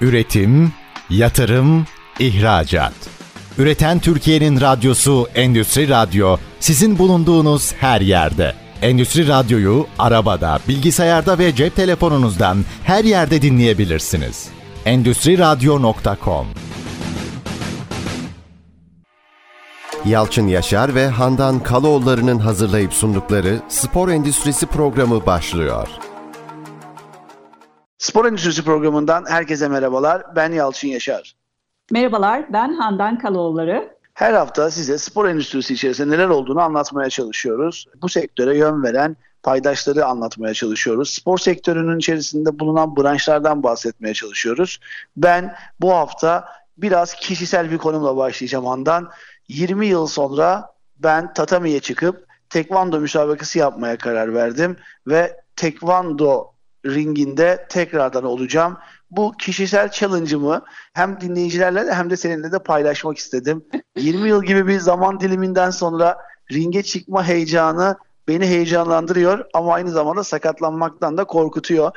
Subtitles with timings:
[0.00, 0.72] Üretim,
[1.10, 1.86] yatırım,
[2.18, 2.92] ihracat.
[3.58, 8.54] Üreten Türkiye'nin radyosu Endüstri Radyo sizin bulunduğunuz her yerde.
[8.82, 14.48] Endüstri Radyo'yu arabada, bilgisayarda ve cep telefonunuzdan her yerde dinleyebilirsiniz.
[14.84, 16.46] Endüstri Radyo.com
[20.04, 25.88] Yalçın Yaşar ve Handan Kaloğulları'nın hazırlayıp sundukları Spor Endüstrisi programı başlıyor.
[28.00, 30.36] Spor Endüstrisi programından herkese merhabalar.
[30.36, 31.34] Ben Yalçın Yaşar.
[31.90, 33.96] Merhabalar, ben Handan Kaloğulları.
[34.14, 37.86] Her hafta size spor endüstrisi içerisinde neler olduğunu anlatmaya çalışıyoruz.
[38.02, 41.10] Bu sektöre yön veren paydaşları anlatmaya çalışıyoruz.
[41.10, 44.80] Spor sektörünün içerisinde bulunan branşlardan bahsetmeye çalışıyoruz.
[45.16, 46.44] Ben bu hafta
[46.78, 49.10] biraz kişisel bir konumla başlayacağım Handan.
[49.48, 56.52] 20 yıl sonra ben tatamiye çıkıp tekvando müsabakası yapmaya karar verdim ve tekvando
[56.86, 58.78] ringinde tekrardan olacağım.
[59.10, 63.64] Bu kişisel challenge'ımı hem dinleyicilerle hem de seninle de paylaşmak istedim.
[63.96, 66.18] 20 yıl gibi bir zaman diliminden sonra
[66.52, 67.96] ringe çıkma heyecanı
[68.28, 71.92] beni heyecanlandırıyor ama aynı zamanda sakatlanmaktan da korkutuyor.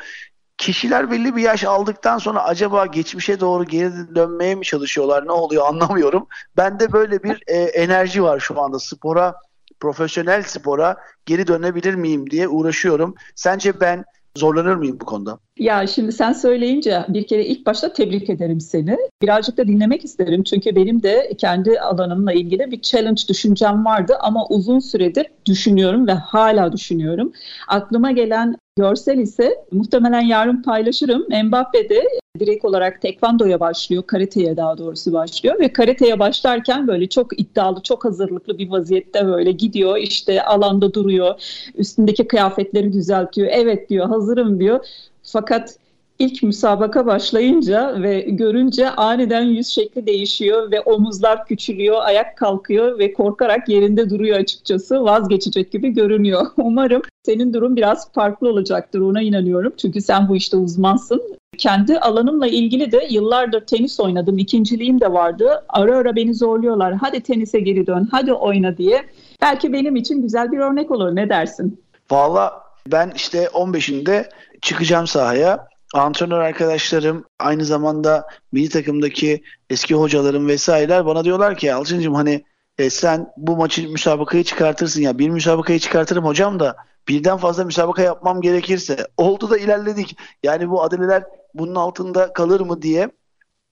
[0.58, 5.68] Kişiler belli bir yaş aldıktan sonra acaba geçmişe doğru geri dönmeye mi çalışıyorlar ne oluyor
[5.68, 6.28] anlamıyorum.
[6.58, 9.36] Bende böyle bir e, enerji var şu anda spora,
[9.80, 13.16] profesyonel spora geri dönebilir miyim diye uğraşıyorum.
[13.36, 14.06] Sence ben
[14.38, 15.40] zorlanır mıyım bu konuda?
[15.60, 18.98] Ya şimdi sen söyleyince bir kere ilk başta tebrik ederim seni.
[19.22, 24.48] Birazcık da dinlemek isterim çünkü benim de kendi alanımla ilgili bir challenge düşüncem vardı ama
[24.48, 27.34] uzun süredir düşünüyorum ve hala düşünüyorum.
[27.68, 31.46] Aklıma gelen görsel ise muhtemelen yarın paylaşırım.
[31.46, 32.04] Mbappe de
[32.40, 38.06] direkt olarak tekvandoya başlıyor, karateye daha doğrusu başlıyor ve karateye başlarken böyle çok iddialı, çok
[38.06, 39.98] hazırlıklı bir vaziyette böyle gidiyor.
[39.98, 41.42] işte alanda duruyor,
[41.76, 43.48] üstündeki kıyafetleri düzeltiyor.
[43.52, 44.86] Evet diyor, hazırım diyor.
[45.24, 45.78] Fakat
[46.20, 53.14] ilk müsabaka başlayınca ve görünce aniden yüz şekli değişiyor ve omuzlar küçülüyor, ayak kalkıyor ve
[53.14, 55.04] korkarak yerinde duruyor açıkçası.
[55.04, 56.46] Vazgeçecek gibi görünüyor.
[56.58, 59.74] Umarım senin durum biraz farklı olacaktır ona inanıyorum.
[59.78, 61.22] Çünkü sen bu işte uzmansın.
[61.58, 64.38] Kendi alanımla ilgili de yıllardır tenis oynadım.
[64.38, 65.64] İkinciliğim de vardı.
[65.70, 66.94] Ara ara beni zorluyorlar.
[66.94, 69.04] Hadi tenise geri dön, hadi oyna diye.
[69.42, 71.16] Belki benim için güzel bir örnek olur.
[71.16, 71.82] Ne dersin?
[72.12, 74.30] Valla ben işte 15'inde
[74.62, 75.68] çıkacağım sahaya.
[75.94, 82.44] Antrenör arkadaşlarım aynı zamanda milli takımdaki eski hocalarım vesaireler bana diyorlar ki Alçıncığım hani
[82.78, 86.76] e, sen bu maçı müsabakayı çıkartırsın ya bir müsabakayı çıkartırım hocam da
[87.08, 90.18] birden fazla müsabaka yapmam gerekirse oldu da ilerledik.
[90.44, 91.24] Yani bu adeleler
[91.54, 93.10] bunun altında kalır mı diye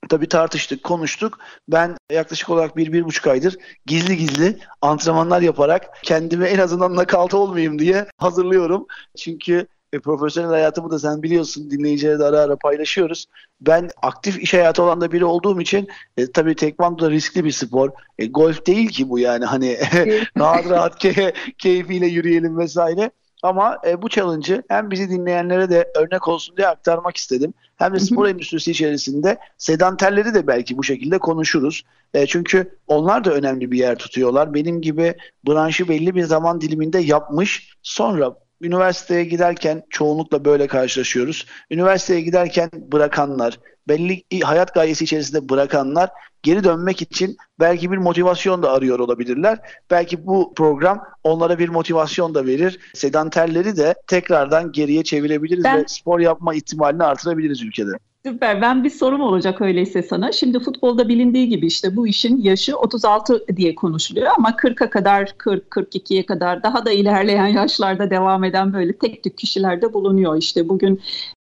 [0.08, 1.38] tabii tartıştık, konuştuk.
[1.68, 3.56] Ben yaklaşık olarak bir, bir buçuk aydır
[3.86, 8.86] gizli gizli antrenmanlar yaparak kendimi en azından nakalt olmayayım diye hazırlıyorum.
[9.18, 13.26] Çünkü e, profesyonel hayatımı da sen biliyorsun dinleyicilere de ara ara paylaşıyoruz.
[13.60, 17.50] Ben aktif iş hayatı olan da biri olduğum için e, tabii tekvando da riskli bir
[17.50, 17.90] spor.
[18.18, 19.78] E, golf değil ki bu yani hani
[20.38, 23.10] rahat rahat key keyfiyle yürüyelim vesaire.
[23.42, 27.54] Ama e, bu challenge'ı hem bizi dinleyenlere de örnek olsun diye aktarmak istedim.
[27.76, 31.82] Hem de spor endüstrisi içerisinde sedanterleri de belki bu şekilde konuşuruz.
[32.14, 34.54] E, çünkü onlar da önemli bir yer tutuyorlar.
[34.54, 35.14] Benim gibi
[35.48, 41.46] branşı belli bir zaman diliminde yapmış sonra üniversiteye giderken çoğunlukla böyle karşılaşıyoruz.
[41.70, 43.58] Üniversiteye giderken bırakanlar,
[43.88, 46.10] belli hayat gayesi içerisinde bırakanlar
[46.42, 49.58] geri dönmek için belki bir motivasyon da arıyor olabilirler.
[49.90, 52.78] Belki bu program onlara bir motivasyon da verir.
[52.94, 55.78] Sedanterleri de tekrardan geriye çevirebiliriz ben...
[55.78, 57.90] ve spor yapma ihtimalini artırabiliriz ülkede.
[58.26, 58.60] Süper.
[58.60, 60.32] Ben bir sorum olacak öyleyse sana.
[60.32, 66.26] Şimdi futbolda bilindiği gibi işte bu işin yaşı 36 diye konuşuluyor ama 40'a kadar, 40-42'ye
[66.26, 70.36] kadar daha da ilerleyen yaşlarda devam eden böyle tek tük kişiler de bulunuyor.
[70.36, 71.00] İşte bugün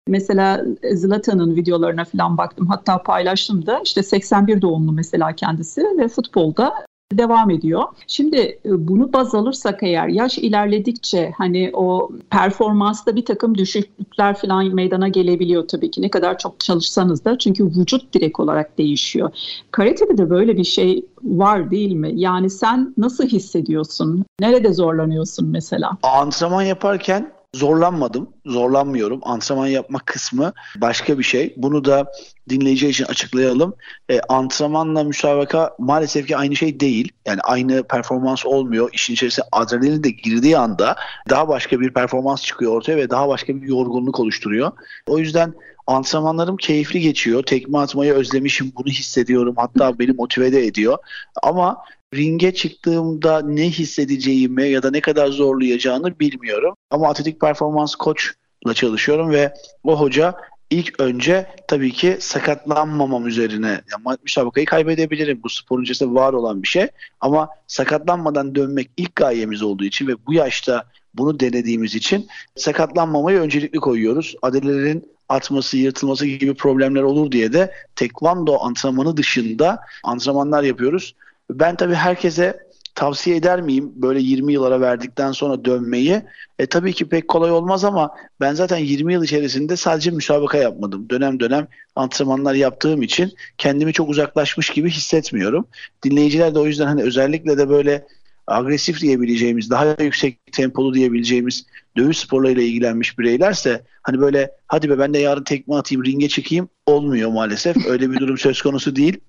[0.09, 0.65] Mesela
[0.95, 2.67] Zlatan'ın videolarına falan baktım.
[2.67, 6.75] Hatta paylaştım da işte 81 doğumlu mesela kendisi ve futbolda
[7.13, 7.83] devam ediyor.
[8.07, 14.75] Şimdi e, bunu baz alırsak eğer yaş ilerledikçe hani o performansta bir takım düşüklükler falan
[14.75, 19.31] meydana gelebiliyor tabii ki ne kadar çok çalışsanız da çünkü vücut direkt olarak değişiyor.
[19.71, 22.13] Karatede de böyle bir şey var değil mi?
[22.15, 24.25] Yani sen nasıl hissediyorsun?
[24.41, 25.99] Nerede zorlanıyorsun mesela?
[26.03, 29.21] Antrenman yaparken zorlanmadım, zorlanmıyorum.
[29.23, 31.55] Antrenman yapmak kısmı başka bir şey.
[31.57, 32.13] Bunu da
[32.49, 33.75] dinleyici için açıklayalım.
[34.11, 37.13] E, antrenmanla müsabaka maalesef ki aynı şey değil.
[37.27, 38.91] Yani aynı performans olmuyor.
[38.93, 40.97] İşin içerisine adrenalin de girdiği anda
[41.29, 44.73] daha başka bir performans çıkıyor ortaya ve daha başka bir yorgunluk oluşturuyor.
[45.07, 45.55] O yüzden
[45.89, 47.43] antrenmanlarım keyifli geçiyor.
[47.43, 48.73] Tekme atmayı özlemişim.
[48.77, 49.55] Bunu hissediyorum.
[49.57, 50.99] Hatta beni motive de ediyor.
[51.43, 51.77] Ama
[52.15, 56.75] ringe çıktığımda ne hissedeceğimi ya da ne kadar zorlayacağını bilmiyorum.
[56.91, 59.55] Ama atletik performans koçla çalışıyorum ve
[59.85, 60.35] o hoca
[60.71, 65.41] ilk önce tabii ki sakatlanmamam üzerine yani müsabakayı kaybedebilirim.
[65.43, 66.87] Bu sporun içerisinde var olan bir şey.
[67.21, 73.79] Ama sakatlanmadan dönmek ilk gayemiz olduğu için ve bu yaşta bunu denediğimiz için sakatlanmamayı öncelikli
[73.79, 74.37] koyuyoruz.
[74.43, 81.15] Adelerin atması, yırtılması gibi problemler olur diye de tekvando antrenmanı dışında antrenmanlar yapıyoruz.
[81.51, 82.69] Ben tabii herkese
[82.99, 86.23] tavsiye eder miyim böyle 20 yıllara verdikten sonra dönmeyi?
[86.59, 91.11] E tabii ki pek kolay olmaz ama ben zaten 20 yıl içerisinde sadece müsabaka yapmadım.
[91.11, 95.67] Dönem dönem antrenmanlar yaptığım için kendimi çok uzaklaşmış gibi hissetmiyorum.
[96.05, 98.07] Dinleyiciler de o yüzden hani özellikle de böyle
[98.49, 101.67] agresif diyebileceğimiz, daha yüksek tempolu diyebileceğimiz
[101.97, 106.69] dövüş sporlarıyla ilgilenmiş bireylerse hani böyle hadi be ben de yarın tekme atayım ringe çıkayım
[106.87, 107.87] olmuyor maalesef.
[107.87, 109.21] Öyle bir durum söz konusu değil.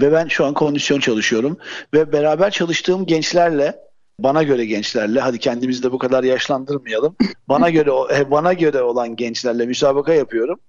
[0.00, 1.58] Ve ben şu an kondisyon çalışıyorum
[1.94, 3.76] ve beraber çalıştığım gençlerle
[4.20, 7.16] bana göre gençlerle hadi kendimizi de bu kadar yaşlandırmayalım.
[7.48, 10.60] Bana göre e, bana göre olan gençlerle müsabaka yapıyorum.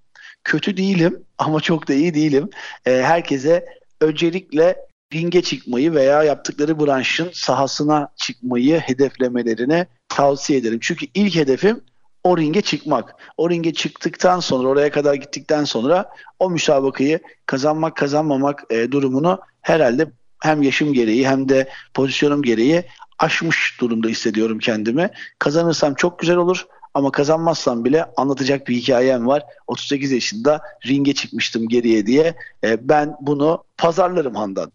[0.44, 2.50] Kötü değilim ama çok da iyi değilim.
[2.86, 3.66] E, herkese
[4.02, 10.80] öncelikle ringe çıkmayı veya yaptıkları branşın sahasına çıkmayı hedeflemelerini tavsiye ederim.
[10.82, 11.82] Çünkü ilk hedefim
[12.24, 13.16] o ringe çıkmak.
[13.38, 16.10] O ringe çıktıktan sonra oraya kadar gittikten sonra
[16.40, 20.12] o müsabakayı kazanmak kazanmamak e, durumunu herhalde
[20.44, 22.84] hem yaşım gereği hem de pozisyonum gereği
[23.20, 25.10] aşmış durumda hissediyorum kendimi.
[25.40, 29.44] Kazanırsam çok güzel olur ama kazanmazsam bile anlatacak bir hikayem var.
[29.68, 32.36] 38 yaşında ringe çıkmıştım geriye diye.
[32.64, 34.72] E, ben bunu pazarlarım Handan.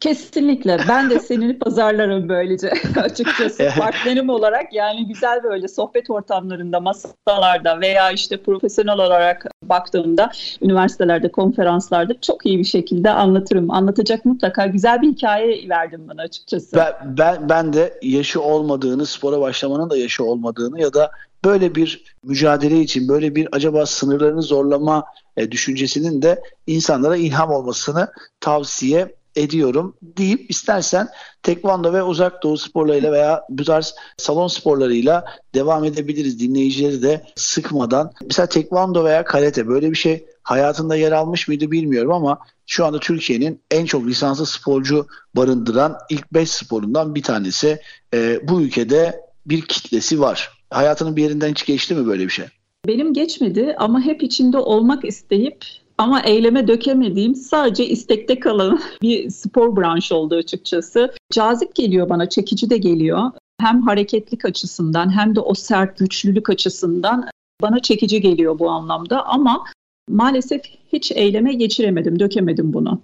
[0.00, 0.78] Kesinlikle.
[0.88, 3.68] Ben de seni pazarlarım böylece açıkçası.
[3.78, 10.30] Partnerim olarak yani güzel böyle sohbet ortamlarında, masalarda veya işte profesyonel olarak baktığımda
[10.62, 13.70] üniversitelerde, konferanslarda çok iyi bir şekilde anlatırım.
[13.70, 16.76] Anlatacak mutlaka güzel bir hikaye verdim bana açıkçası.
[16.76, 21.10] Ben, ben, ben de yaşı olmadığını, spora başlamanın da yaşı olmadığını ya da
[21.44, 25.04] böyle bir mücadele için böyle bir acaba sınırlarını zorlama
[25.36, 28.08] e, düşüncesinin de insanlara ilham olmasını
[28.40, 31.08] tavsiye ediyorum deyip istersen
[31.42, 35.24] tekvando ve uzak doğu sporlarıyla veya bu tarz salon sporlarıyla
[35.54, 36.40] devam edebiliriz.
[36.40, 38.12] Dinleyicileri de sıkmadan.
[38.24, 43.00] Mesela tekvando veya karate böyle bir şey hayatında yer almış mıydı bilmiyorum ama şu anda
[43.00, 45.06] Türkiye'nin en çok lisanslı sporcu
[45.36, 47.80] barındıran ilk 5 sporundan bir tanesi.
[48.14, 50.50] E, bu ülkede bir kitlesi var.
[50.70, 52.46] Hayatının bir yerinden hiç geçti mi böyle bir şey?
[52.86, 55.64] Benim geçmedi ama hep içinde olmak isteyip
[55.98, 61.14] ama eyleme dökemediğim sadece istekte kalan bir spor branşı oldu açıkçası.
[61.32, 63.30] Cazip geliyor bana, çekici de geliyor.
[63.60, 67.28] Hem hareketlik açısından hem de o sert güçlülük açısından
[67.62, 69.64] bana çekici geliyor bu anlamda ama
[70.08, 70.62] maalesef
[70.92, 73.00] hiç eyleme geçiremedim, dökemedim bunu.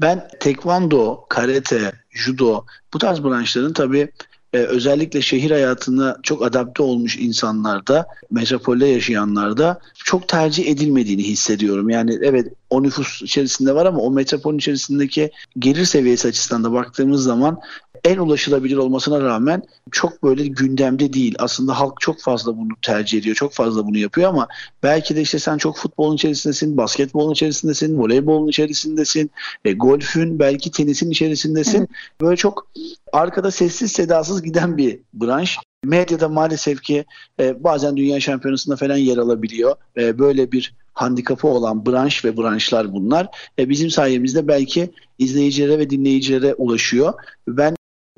[0.00, 2.64] Ben tekvando, karate, judo
[2.94, 4.08] bu tarz branşların tabii
[4.54, 11.90] e, özellikle şehir hayatına çok adapte olmuş insanlarda, metropolde yaşayanlarda çok tercih edilmediğini hissediyorum.
[11.90, 17.22] Yani evet o nüfus içerisinde var ama o metropolün içerisindeki gelir seviyesi açısından da baktığımız
[17.22, 17.60] zaman
[18.04, 21.34] en ulaşılabilir olmasına rağmen çok böyle gündemde değil.
[21.38, 24.48] Aslında halk çok fazla bunu tercih ediyor, çok fazla bunu yapıyor ama
[24.82, 29.30] belki de işte sen çok futbolun içerisindesin, basketbolun içerisindesin, voleybolun içerisindesin,
[29.64, 31.78] e, golfün, belki tenisin içerisindesin.
[31.78, 31.88] Evet.
[32.20, 32.66] Böyle çok
[33.12, 35.58] arkada sessiz sedasız giden bir branş.
[35.84, 37.04] Medyada maalesef ki
[37.40, 39.76] e, bazen dünya şampiyonasında falan yer alabiliyor.
[39.96, 43.28] E, böyle bir handikapı olan branş ve branşlar bunlar.
[43.58, 47.12] E, bizim sayemizde belki izleyicilere ve dinleyicilere ulaşıyor.
[47.48, 47.74] Ben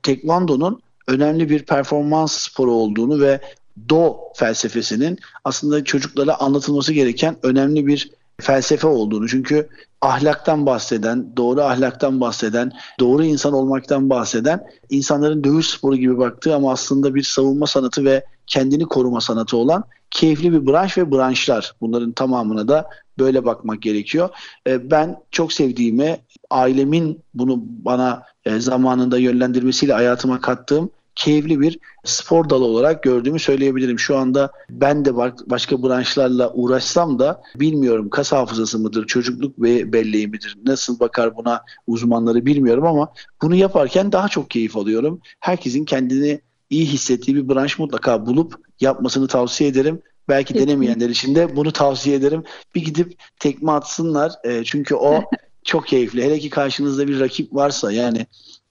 [0.06, 3.40] tekvandonun önemli bir performans sporu olduğunu ve
[3.88, 8.10] Do felsefesinin aslında çocuklara anlatılması gereken önemli bir
[8.40, 9.28] felsefe olduğunu.
[9.28, 9.68] Çünkü
[10.00, 16.72] ahlaktan bahseden, doğru ahlaktan bahseden, doğru insan olmaktan bahseden, insanların dövüş sporu gibi baktığı ama
[16.72, 21.72] aslında bir savunma sanatı ve kendini koruma sanatı olan keyifli bir branş ve branşlar.
[21.80, 24.28] Bunların tamamına da böyle bakmak gerekiyor.
[24.66, 26.18] Ee, ben çok sevdiğime,
[26.50, 33.98] ailemin bunu bana e, zamanında yönlendirmesiyle hayatıma kattığım keyifli bir spor dalı olarak gördüğümü söyleyebilirim.
[33.98, 40.28] Şu anda ben de başka branşlarla uğraşsam da bilmiyorum kas hafızası mıdır, çocukluk ve belleği
[40.28, 43.12] midir, nasıl bakar buna uzmanları bilmiyorum ama
[43.42, 45.20] bunu yaparken daha çok keyif alıyorum.
[45.40, 50.02] Herkesin kendini iyi hissettiği bir branş mutlaka bulup yapmasını tavsiye ederim.
[50.28, 52.44] Belki denemeyenler için de bunu tavsiye ederim.
[52.74, 54.32] Bir gidip tekme atsınlar.
[54.44, 55.24] E, çünkü o
[55.66, 56.22] çok keyifli.
[56.22, 58.26] Hele ki karşınızda bir rakip varsa yani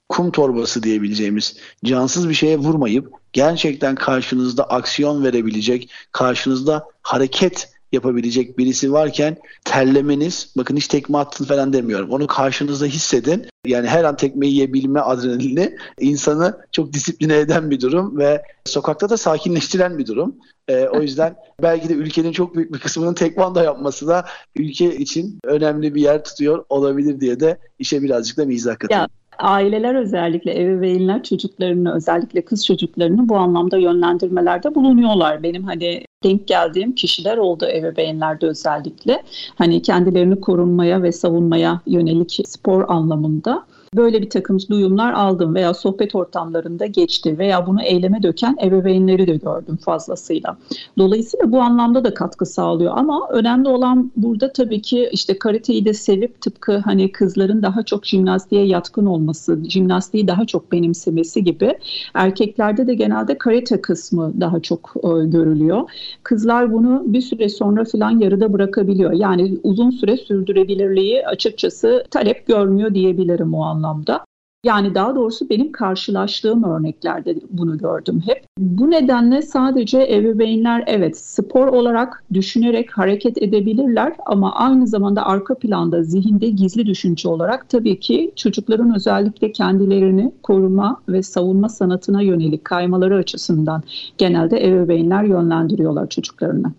[0.09, 8.91] kum torbası diyebileceğimiz cansız bir şeye vurmayıp gerçekten karşınızda aksiyon verebilecek, karşınızda hareket yapabilecek birisi
[8.91, 12.09] varken terlemeniz, bakın hiç tekme attın falan demiyorum.
[12.09, 13.47] Onu karşınızda hissedin.
[13.65, 19.17] Yani her an tekmeyi yiyebilme adrenalini insanı çok disipline eden bir durum ve sokakta da
[19.17, 20.35] sakinleştiren bir durum.
[20.67, 25.39] E, o yüzden belki de ülkenin çok büyük bir kısmının tekvando yapması da ülke için
[25.43, 29.07] önemli bir yer tutuyor olabilir diye de işe birazcık da mizah katıyor
[29.39, 35.43] aileler özellikle ebeveynler çocuklarını özellikle kız çocuklarını bu anlamda yönlendirmelerde bulunuyorlar.
[35.43, 39.23] Benim hani denk geldiğim kişiler oldu ebeveynlerde özellikle.
[39.55, 46.15] Hani kendilerini korunmaya ve savunmaya yönelik spor anlamında böyle bir takım duyumlar aldım veya sohbet
[46.15, 50.57] ortamlarında geçti veya bunu eyleme döken ebeveynleri de gördüm fazlasıyla.
[50.97, 55.93] Dolayısıyla bu anlamda da katkı sağlıyor ama önemli olan burada tabii ki işte karateyi de
[55.93, 61.77] sevip tıpkı hani kızların daha çok jimnastiğe yatkın olması, jimnastiği daha çok benimsemesi gibi
[62.13, 65.81] erkeklerde de genelde karate kısmı daha çok e, görülüyor.
[66.23, 69.11] Kızlar bunu bir süre sonra filan yarıda bırakabiliyor.
[69.11, 74.25] Yani uzun süre sürdürebilirliği açıkçası talep görmüyor diyebilirim o anlamda anlamda.
[74.65, 78.45] Yani daha doğrusu benim karşılaştığım örneklerde bunu gördüm hep.
[78.59, 86.03] Bu nedenle sadece ebeveynler evet spor olarak düşünerek hareket edebilirler ama aynı zamanda arka planda
[86.03, 93.15] zihinde gizli düşünce olarak tabii ki çocukların özellikle kendilerini koruma ve savunma sanatına yönelik kaymaları
[93.15, 93.83] açısından
[94.17, 96.73] genelde ebeveynler yönlendiriyorlar çocuklarını.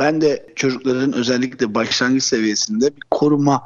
[0.00, 3.60] Ben de çocukların özellikle başlangıç seviyesinde bir koruma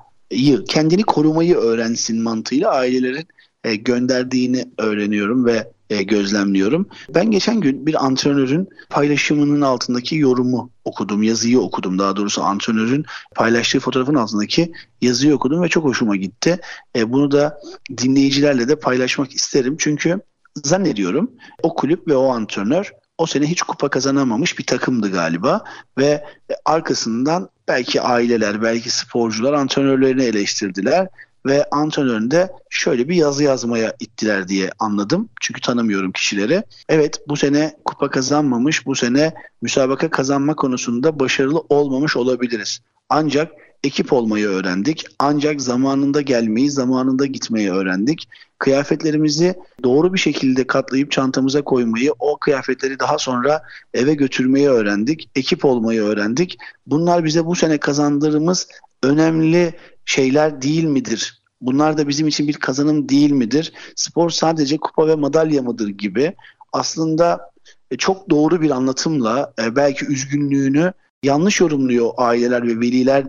[0.69, 3.27] kendini korumayı öğrensin mantığıyla ailelerin
[3.65, 6.89] e, gönderdiğini öğreniyorum ve e, gözlemliyorum.
[7.15, 11.99] Ben geçen gün bir antrenörün paylaşımının altındaki yorumu okudum, yazıyı okudum.
[11.99, 16.61] Daha doğrusu antrenörün paylaştığı fotoğrafın altındaki yazıyı okudum ve çok hoşuma gitti.
[16.97, 17.61] E, bunu da
[17.99, 19.77] dinleyicilerle de paylaşmak isterim.
[19.79, 20.21] Çünkü
[20.65, 21.31] zannediyorum
[21.63, 25.65] o kulüp ve o antrenör o sene hiç kupa kazanamamış bir takımdı galiba
[25.99, 26.25] ve
[26.65, 31.09] arkasından belki aileler, belki sporcular antrenörlerini eleştirdiler
[31.47, 35.29] ve antrenörün de şöyle bir yazı yazmaya ittiler diye anladım.
[35.41, 36.63] Çünkü tanımıyorum kişileri.
[36.89, 42.81] Evet bu sene kupa kazanmamış, bu sene müsabaka kazanma konusunda başarılı olmamış olabiliriz.
[43.09, 43.53] Ancak
[43.85, 45.07] ekip olmayı öğrendik.
[45.19, 48.29] Ancak zamanında gelmeyi, zamanında gitmeyi öğrendik.
[48.63, 49.55] Kıyafetlerimizi
[49.85, 53.63] doğru bir şekilde katlayıp çantamıza koymayı, o kıyafetleri daha sonra
[53.95, 55.31] eve götürmeyi öğrendik.
[55.37, 56.59] Ekip olmayı öğrendik.
[56.87, 58.69] Bunlar bize bu sene kazandığımız
[59.03, 61.43] önemli şeyler değil midir?
[61.61, 63.73] Bunlar da bizim için bir kazanım değil midir?
[63.97, 66.35] Spor sadece kupa ve madalya mıdır gibi
[66.73, 67.51] aslında
[67.91, 70.93] e, çok doğru bir anlatımla e, belki üzgünlüğünü
[71.23, 73.25] yanlış yorumluyor aileler ve veliler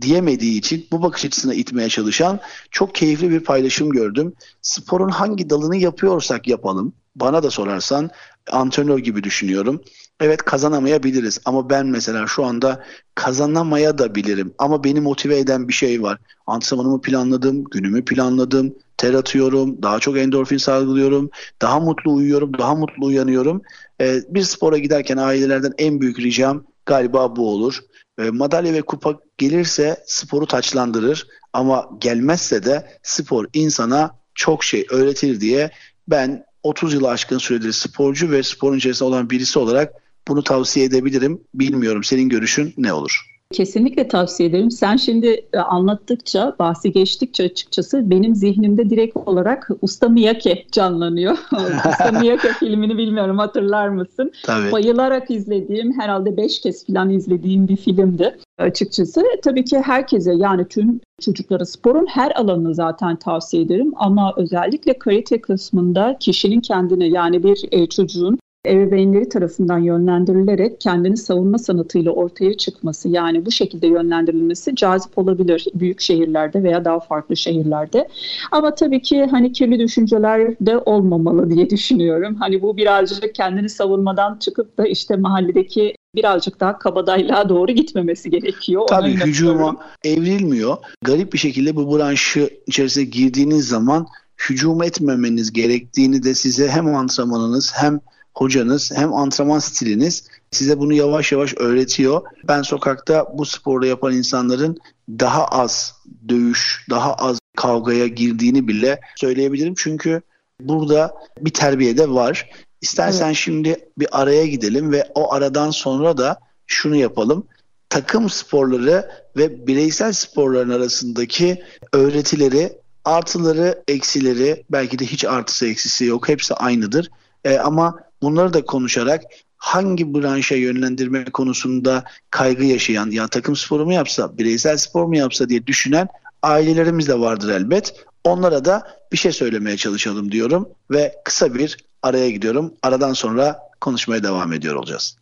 [0.00, 2.40] diyemediği için bu bakış açısına itmeye çalışan
[2.70, 4.32] çok keyifli bir paylaşım gördüm.
[4.62, 6.92] Sporun hangi dalını yapıyorsak yapalım.
[7.16, 8.10] Bana da sorarsan
[8.50, 9.82] antrenör gibi düşünüyorum.
[10.20, 14.54] Evet kazanamayabiliriz ama ben mesela şu anda kazanamaya da bilirim.
[14.58, 16.18] Ama beni motive eden bir şey var.
[16.46, 21.30] Antrenmanımı planladım, günümü planladım, ter atıyorum, daha çok endorfin salgılıyorum,
[21.62, 23.62] daha mutlu uyuyorum, daha mutlu uyanıyorum.
[24.00, 27.80] Ee, bir spora giderken ailelerden en büyük ricam galiba bu olur.
[28.18, 35.40] E, madalya ve kupa gelirse sporu taçlandırır ama gelmezse de spor insana çok şey öğretir
[35.40, 35.70] diye
[36.08, 39.92] ben 30 yılı aşkın süredir sporcu ve sporun içerisinde olan birisi olarak
[40.28, 41.40] bunu tavsiye edebilirim.
[41.54, 43.37] Bilmiyorum senin görüşün ne olur?
[43.52, 44.70] Kesinlikle tavsiye ederim.
[44.70, 51.32] Sen şimdi e, anlattıkça, bahsi geçtikçe açıkçası benim zihnimde direkt olarak Usta Miyake canlanıyor.
[51.90, 54.32] Usta Miyake filmini bilmiyorum hatırlar mısın?
[54.44, 54.72] Tabii.
[54.72, 59.24] Bayılarak izlediğim, herhalde beş kez falan izlediğim bir filmdi açıkçası.
[59.44, 65.40] Tabii ki herkese yani tüm çocuklara sporun her alanını zaten tavsiye ederim ama özellikle karate
[65.40, 73.08] kısmında kişinin kendine yani bir e, çocuğun ebeveynleri tarafından yönlendirilerek kendini savunma sanatıyla ortaya çıkması
[73.08, 78.08] yani bu şekilde yönlendirilmesi cazip olabilir büyük şehirlerde veya daha farklı şehirlerde.
[78.52, 82.34] Ama tabii ki hani kirli düşünceler de olmamalı diye düşünüyorum.
[82.34, 88.86] Hani bu birazcık kendini savunmadan çıkıp da işte mahalledeki birazcık daha kabadaylığa doğru gitmemesi gerekiyor.
[88.86, 90.76] Tabii hücuma evrilmiyor.
[91.04, 94.06] Garip bir şekilde bu branşı içerisine girdiğiniz zaman
[94.48, 98.00] hücum etmemeniz gerektiğini de size hem antrenmanınız hem
[98.38, 102.22] hocanız hem antrenman stiliniz size bunu yavaş yavaş öğretiyor.
[102.48, 104.78] Ben sokakta bu sporda yapan insanların
[105.08, 105.94] daha az
[106.28, 109.74] dövüş, daha az kavgaya girdiğini bile söyleyebilirim.
[109.76, 110.22] Çünkü
[110.60, 112.50] burada bir terbiye de var.
[112.80, 113.36] İstersen evet.
[113.36, 117.46] şimdi bir araya gidelim ve o aradan sonra da şunu yapalım.
[117.88, 122.72] Takım sporları ve bireysel sporların arasındaki öğretileri,
[123.04, 126.28] artıları, eksileri, belki de hiç artısı eksisi yok.
[126.28, 127.10] Hepsi aynıdır.
[127.44, 129.22] E, ama bunları da konuşarak
[129.56, 135.48] hangi branşa yönlendirme konusunda kaygı yaşayan ya takım sporu mu yapsa, bireysel spor mu yapsa
[135.48, 136.08] diye düşünen
[136.42, 137.94] ailelerimiz de vardır elbet.
[138.24, 138.82] Onlara da
[139.12, 142.74] bir şey söylemeye çalışalım diyorum ve kısa bir araya gidiyorum.
[142.82, 145.16] Aradan sonra konuşmaya devam ediyor olacağız.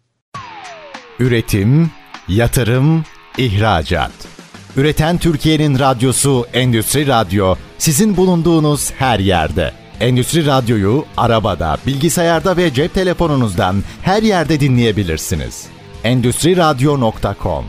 [1.19, 1.91] Üretim,
[2.29, 3.05] yatırım,
[3.39, 4.13] ihracat.
[4.77, 9.73] Üreten Türkiye'nin radyosu Endüstri Radyo sizin bulunduğunuz her yerde.
[10.01, 15.67] Endüstri Radyo'yu arabada, bilgisayarda ve cep telefonunuzdan her yerde dinleyebilirsiniz.
[16.05, 17.65] Endüstri Radyo.com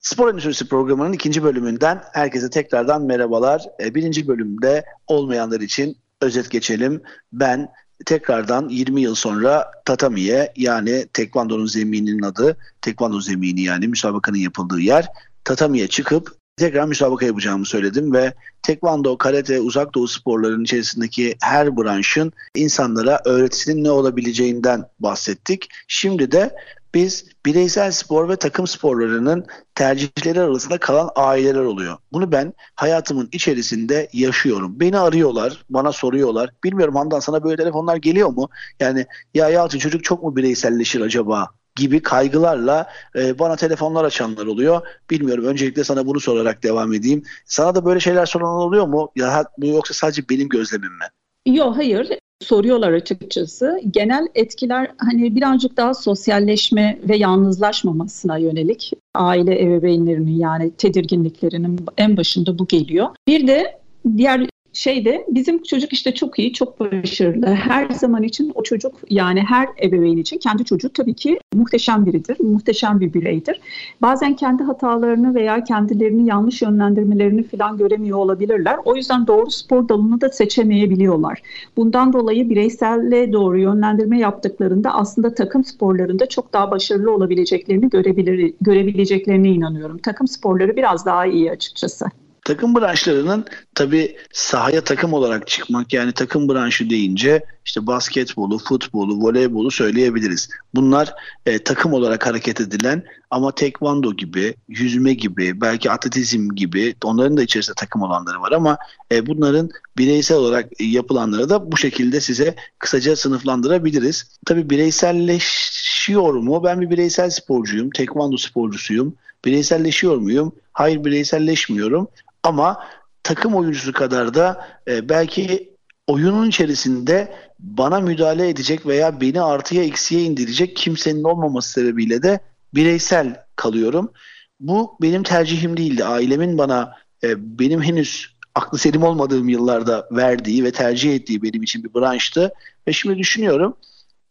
[0.00, 3.62] Spor Endüstrisi programının ikinci bölümünden herkese tekrardan merhabalar.
[3.80, 7.02] E, birinci bölümde olmayanlar için özet geçelim.
[7.32, 7.68] Ben
[8.06, 15.06] tekrardan 20 yıl sonra tatamiye yani tekvandonun zemininin adı tekvando zemini yani müsabakanın yapıldığı yer
[15.44, 22.32] tatamiye çıkıp tekrar müsabaka yapacağımı söyledim ve tekvando, karate, uzak doğu sporlarının içerisindeki her branşın
[22.54, 25.68] insanlara öğretisinin ne olabileceğinden bahsettik.
[25.88, 26.54] Şimdi de
[26.94, 31.96] biz bireysel spor ve takım sporlarının tercihleri arasında kalan aileler oluyor.
[32.12, 34.80] Bunu ben hayatımın içerisinde yaşıyorum.
[34.80, 36.50] Beni arıyorlar, bana soruyorlar.
[36.64, 38.48] Bilmiyorum Handan sana böyle telefonlar geliyor mu?
[38.80, 44.80] Yani ya Yalçın çocuk çok mu bireyselleşir acaba gibi kaygılarla e, bana telefonlar açanlar oluyor.
[45.10, 47.22] Bilmiyorum öncelikle sana bunu sorarak devam edeyim.
[47.46, 49.10] Sana da böyle şeyler soran oluyor mu?
[49.16, 51.06] Ya yoksa sadece benim gözlemim mi?
[51.46, 53.80] Yok hayır soruyorlar açıkçası.
[53.90, 62.58] Genel etkiler hani birazcık daha sosyalleşme ve yalnızlaşmamasına yönelik aile ebeveynlerinin yani tedirginliklerinin en başında
[62.58, 63.08] bu geliyor.
[63.26, 63.80] Bir de
[64.16, 67.46] diğer şey de bizim çocuk işte çok iyi, çok başarılı.
[67.46, 72.36] Her zaman için o çocuk yani her ebeveyn için kendi çocuğu tabii ki muhteşem biridir,
[72.40, 73.60] muhteşem bir bireydir.
[74.02, 78.76] Bazen kendi hatalarını veya kendilerini yanlış yönlendirmelerini falan göremiyor olabilirler.
[78.84, 81.42] O yüzden doğru spor dalını da seçemeyebiliyorlar.
[81.76, 89.48] Bundan dolayı bireyselle doğru yönlendirme yaptıklarında aslında takım sporlarında çok daha başarılı olabileceklerini görebilir, görebileceklerine
[89.48, 89.98] inanıyorum.
[89.98, 92.06] Takım sporları biraz daha iyi açıkçası.
[92.48, 99.70] Takım branşlarının tabi sahaya takım olarak çıkmak yani takım branşı deyince işte basketbolu, futbolu, voleybolu
[99.70, 100.48] söyleyebiliriz.
[100.74, 101.14] Bunlar
[101.46, 107.42] e, takım olarak hareket edilen ama tekvando gibi, yüzme gibi, belki atletizm gibi onların da
[107.42, 108.78] içerisinde takım olanları var ama
[109.12, 114.38] e, bunların bireysel olarak yapılanları da bu şekilde size kısaca sınıflandırabiliriz.
[114.46, 116.64] Tabi bireyselleşiyor mu?
[116.64, 119.14] Ben bir bireysel sporcuyum, tekvando sporcusuyum.
[119.44, 120.52] Bireyselleşiyor muyum?
[120.72, 122.08] Hayır bireyselleşmiyorum.
[122.42, 122.84] Ama
[123.22, 130.22] takım oyuncusu kadar da e, belki oyunun içerisinde bana müdahale edecek veya beni artıya eksiye
[130.22, 132.40] indirecek kimsenin olmaması sebebiyle de
[132.74, 134.12] bireysel kalıyorum.
[134.60, 136.04] Bu benim tercihim değildi.
[136.04, 136.92] Ailemin bana
[137.24, 142.52] e, benim henüz aklı selim olmadığım yıllarda verdiği ve tercih ettiği benim için bir branştı.
[142.88, 143.76] Ve şimdi düşünüyorum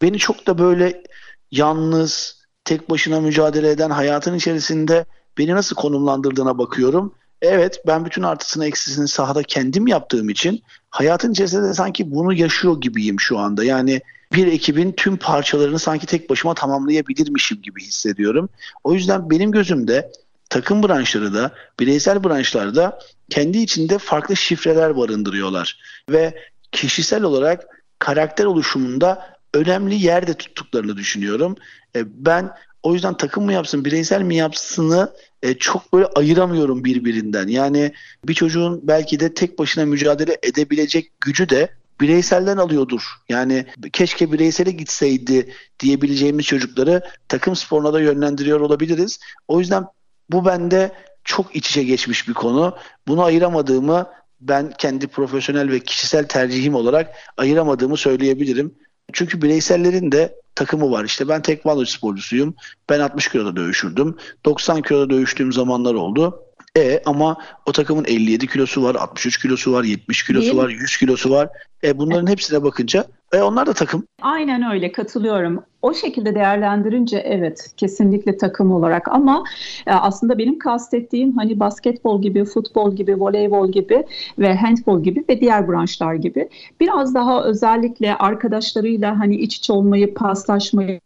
[0.02, 1.04] beni çok da böyle
[1.52, 5.06] yalnız, tek başına mücadele eden hayatın içerisinde
[5.38, 11.68] beni nasıl konumlandırdığına bakıyorum Evet ben bütün artısını eksisini sahada kendim yaptığım için hayatın içerisinde
[11.68, 13.64] de sanki bunu yaşıyor gibiyim şu anda.
[13.64, 14.02] Yani
[14.34, 18.50] bir ekibin tüm parçalarını sanki tek başıma tamamlayabilirmişim gibi hissediyorum.
[18.84, 20.12] O yüzden benim gözümde
[20.50, 25.80] takım branşları da bireysel branşlarda kendi içinde farklı şifreler barındırıyorlar.
[26.10, 26.34] Ve
[26.72, 31.56] kişisel olarak karakter oluşumunda önemli yerde tuttuklarını düşünüyorum.
[31.96, 32.52] E, ben
[32.84, 37.48] o yüzden takım mı yapsın, bireysel mi yapsını e, çok böyle ayıramıyorum birbirinden.
[37.48, 37.92] Yani
[38.28, 41.70] bir çocuğun belki de tek başına mücadele edebilecek gücü de
[42.02, 43.02] bireyselden alıyordur.
[43.30, 49.20] Yani keşke bireysele gitseydi diyebileceğimiz çocukları takım sporuna da yönlendiriyor olabiliriz.
[49.48, 49.86] O yüzden
[50.30, 50.92] bu bende
[51.24, 52.76] çok iç içe geçmiş bir konu.
[53.08, 54.08] Bunu ayıramadığımı
[54.42, 58.76] ben kendi profesyonel ve kişisel tercihim olarak ayıramadığımı söyleyebilirim.
[59.14, 61.06] Çünkü bireysellerin de takımı var.
[61.06, 62.56] İşte ben tekvando sporcusuyum.
[62.90, 64.18] Ben 60 kiloda dövüşürdüm.
[64.46, 66.47] 90 kiloda dövüştüğüm zamanlar oldu.
[66.78, 70.98] E ama o takımın 57 kilosu var, 63 kilosu var, 70 kilosu Değil var, 100
[70.98, 71.50] kilosu var.
[71.84, 74.04] E bunların hepsine bakınca e onlar da takım.
[74.22, 75.64] Aynen öyle katılıyorum.
[75.82, 79.44] O şekilde değerlendirince evet kesinlikle takım olarak ama
[79.88, 84.04] e, aslında benim kastettiğim hani basketbol gibi, futbol gibi, voleybol gibi
[84.40, 86.50] ve handbol gibi ve diğer branşlar gibi
[86.80, 91.00] biraz daha özellikle arkadaşlarıyla hani iç içe olmayı, paslaşmayı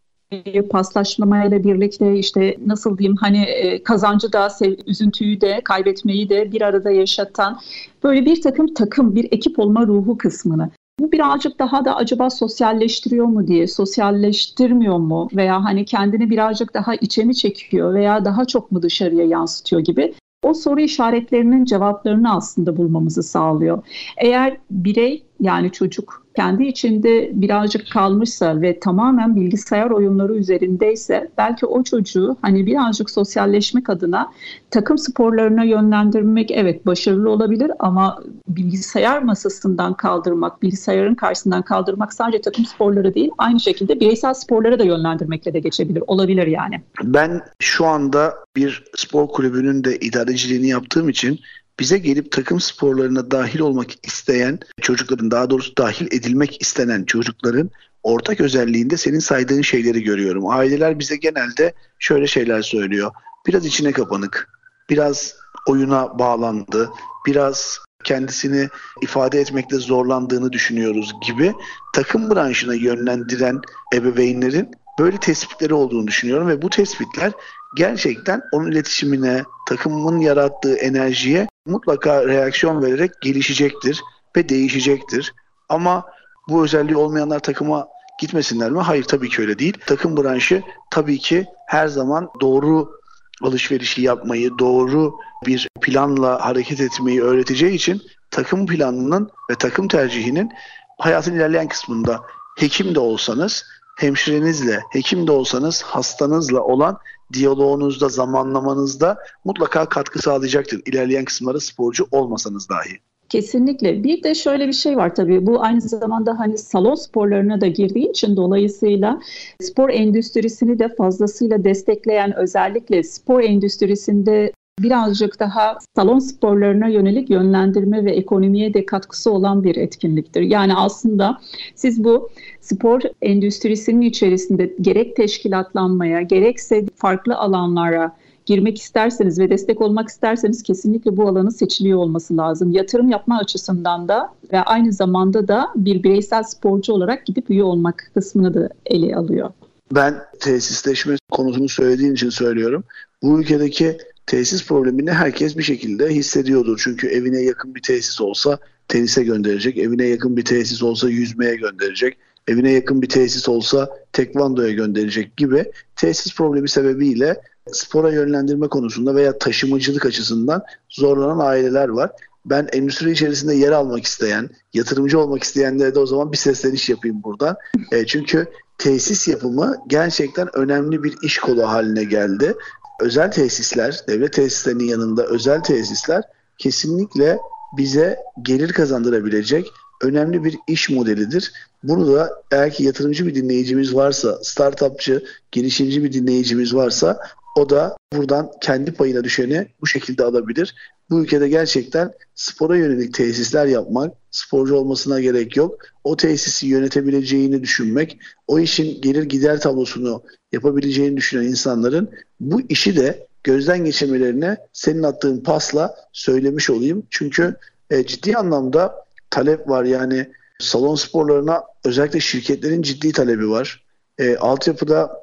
[0.70, 4.48] paslaşmamayla birlikte işte nasıl diyeyim hani e, kazancı da
[4.86, 7.60] üzüntüyü de kaybetmeyi de bir arada yaşatan
[8.04, 13.26] böyle bir takım takım bir ekip olma ruhu kısmını bu birazcık daha da acaba sosyalleştiriyor
[13.26, 18.72] mu diye, sosyalleştirmiyor mu veya hani kendini birazcık daha içe mi çekiyor veya daha çok
[18.72, 20.14] mu dışarıya yansıtıyor gibi
[20.44, 23.84] o soru işaretlerinin cevaplarını aslında bulmamızı sağlıyor.
[24.18, 31.84] Eğer birey yani çocuk kendi içinde birazcık kalmışsa ve tamamen bilgisayar oyunları üzerindeyse belki o
[31.84, 34.32] çocuğu hani birazcık sosyalleşmek adına
[34.72, 42.66] takım sporlarına yönlendirmek evet başarılı olabilir ama bilgisayar masasından kaldırmak, bilgisayarın karşısından kaldırmak sadece takım
[42.66, 46.04] sporları değil aynı şekilde bireysel sporlara da yönlendirmekle de geçebilir.
[46.08, 46.82] Olabilir yani.
[47.04, 51.40] Ben şu anda bir spor kulübünün de idareciliğini yaptığım için
[51.80, 57.70] bize gelip takım sporlarına dahil olmak isteyen çocukların daha doğrusu dahil edilmek istenen çocukların
[58.04, 60.48] ortak özelliğinde senin saydığın şeyleri görüyorum.
[60.48, 63.12] Aileler bize genelde şöyle şeyler söylüyor.
[63.48, 64.50] Biraz içine kapanık,
[64.90, 65.36] biraz
[65.68, 66.90] oyuna bağlandı,
[67.26, 68.70] biraz kendisini
[69.02, 71.54] ifade etmekte zorlandığını düşünüyoruz gibi
[71.94, 73.62] takım branşına yönlendiren
[73.96, 77.32] ebeveynlerin böyle tespitleri olduğunu düşünüyorum ve bu tespitler
[77.76, 84.02] gerçekten onun iletişimine, takımın yarattığı enerjiye mutlaka reaksiyon vererek gelişecektir
[84.38, 85.34] ve değişecektir.
[85.70, 86.06] Ama
[86.50, 87.88] bu özelliği olmayanlar takıma
[88.20, 88.80] gitmesinler mi?
[88.80, 89.78] Hayır tabii ki öyle değil.
[89.86, 93.02] Takım branşı tabii ki her zaman doğru
[93.44, 100.52] alışverişi yapmayı, doğru bir planla hareket etmeyi öğreteceği için takım planının ve takım tercihinin
[100.98, 102.22] hayatın ilerleyen kısmında
[102.60, 103.66] hekim de olsanız,
[103.98, 106.98] hemşirenizle, hekim de olsanız hastanızla olan
[107.34, 110.82] diyaloğunuzda, zamanlamanızda mutlaka katkı sağlayacaktır.
[110.86, 113.00] İlerleyen kısımlara sporcu olmasanız dahi.
[113.30, 114.04] Kesinlikle.
[114.04, 115.46] Bir de şöyle bir şey var tabii.
[115.46, 119.20] Bu aynı zamanda hani salon sporlarına da girdiği için dolayısıyla
[119.62, 124.52] spor endüstrisini de fazlasıyla destekleyen özellikle spor endüstrisinde
[124.84, 130.42] birazcık daha salon sporlarına yönelik yönlendirme ve ekonomiye de katkısı olan bir etkinliktir.
[130.42, 131.38] Yani aslında
[131.76, 132.30] siz bu
[132.62, 138.16] spor endüstrisinin içerisinde gerek teşkilatlanmaya gerekse farklı alanlara
[138.46, 142.72] girmek isterseniz ve destek olmak isterseniz kesinlikle bu alanın seçiliyor olması lazım.
[142.72, 148.12] Yatırım yapma açısından da ve aynı zamanda da bir bireysel sporcu olarak gidip üye olmak
[148.14, 149.50] kısmını da ele alıyor.
[149.92, 152.84] Ben tesisleşme konusunu söylediğin için söylüyorum.
[153.24, 156.82] Bu ülkedeki tesis problemini herkes bir şekilde hissediyordur.
[156.84, 158.58] Çünkü evine yakın bir tesis olsa
[158.88, 164.72] tenise gönderecek, evine yakın bir tesis olsa yüzmeye gönderecek, evine yakın bir tesis olsa tekvandoya
[164.72, 172.12] gönderecek gibi tesis problemi sebebiyle spora yönlendirme konusunda veya taşımacılık açısından zorlanan aileler var.
[172.46, 177.24] Ben endüstri içerisinde yer almak isteyen, yatırımcı olmak isteyenlere de o zaman bir sesleniş yapayım
[177.24, 177.56] buradan.
[177.92, 182.56] E, çünkü tesis yapımı gerçekten önemli bir iş kolu haline geldi
[183.02, 186.24] özel tesisler, devlet tesislerinin yanında özel tesisler
[186.58, 187.40] kesinlikle
[187.78, 191.54] bize gelir kazandırabilecek önemli bir iş modelidir.
[191.84, 197.20] Bunu da eğer ki yatırımcı bir dinleyicimiz varsa, startupçı, girişimci bir dinleyicimiz varsa
[197.58, 200.76] o da buradan kendi payına düşeni bu şekilde alabilir.
[201.10, 205.80] Bu ülkede gerçekten spora yönelik tesisler yapmak, sporcu olmasına gerek yok.
[206.04, 213.28] O tesisi yönetebileceğini düşünmek, o işin gelir gider tablosunu yapabileceğini düşünen insanların bu işi de
[213.44, 217.04] gözden geçirmelerine senin attığın pasla söylemiş olayım.
[217.10, 217.56] Çünkü
[217.90, 219.84] e, ciddi anlamda talep var.
[219.84, 220.28] Yani
[220.60, 223.84] salon sporlarına özellikle şirketlerin ciddi talebi var.
[224.18, 225.22] E, altyapıda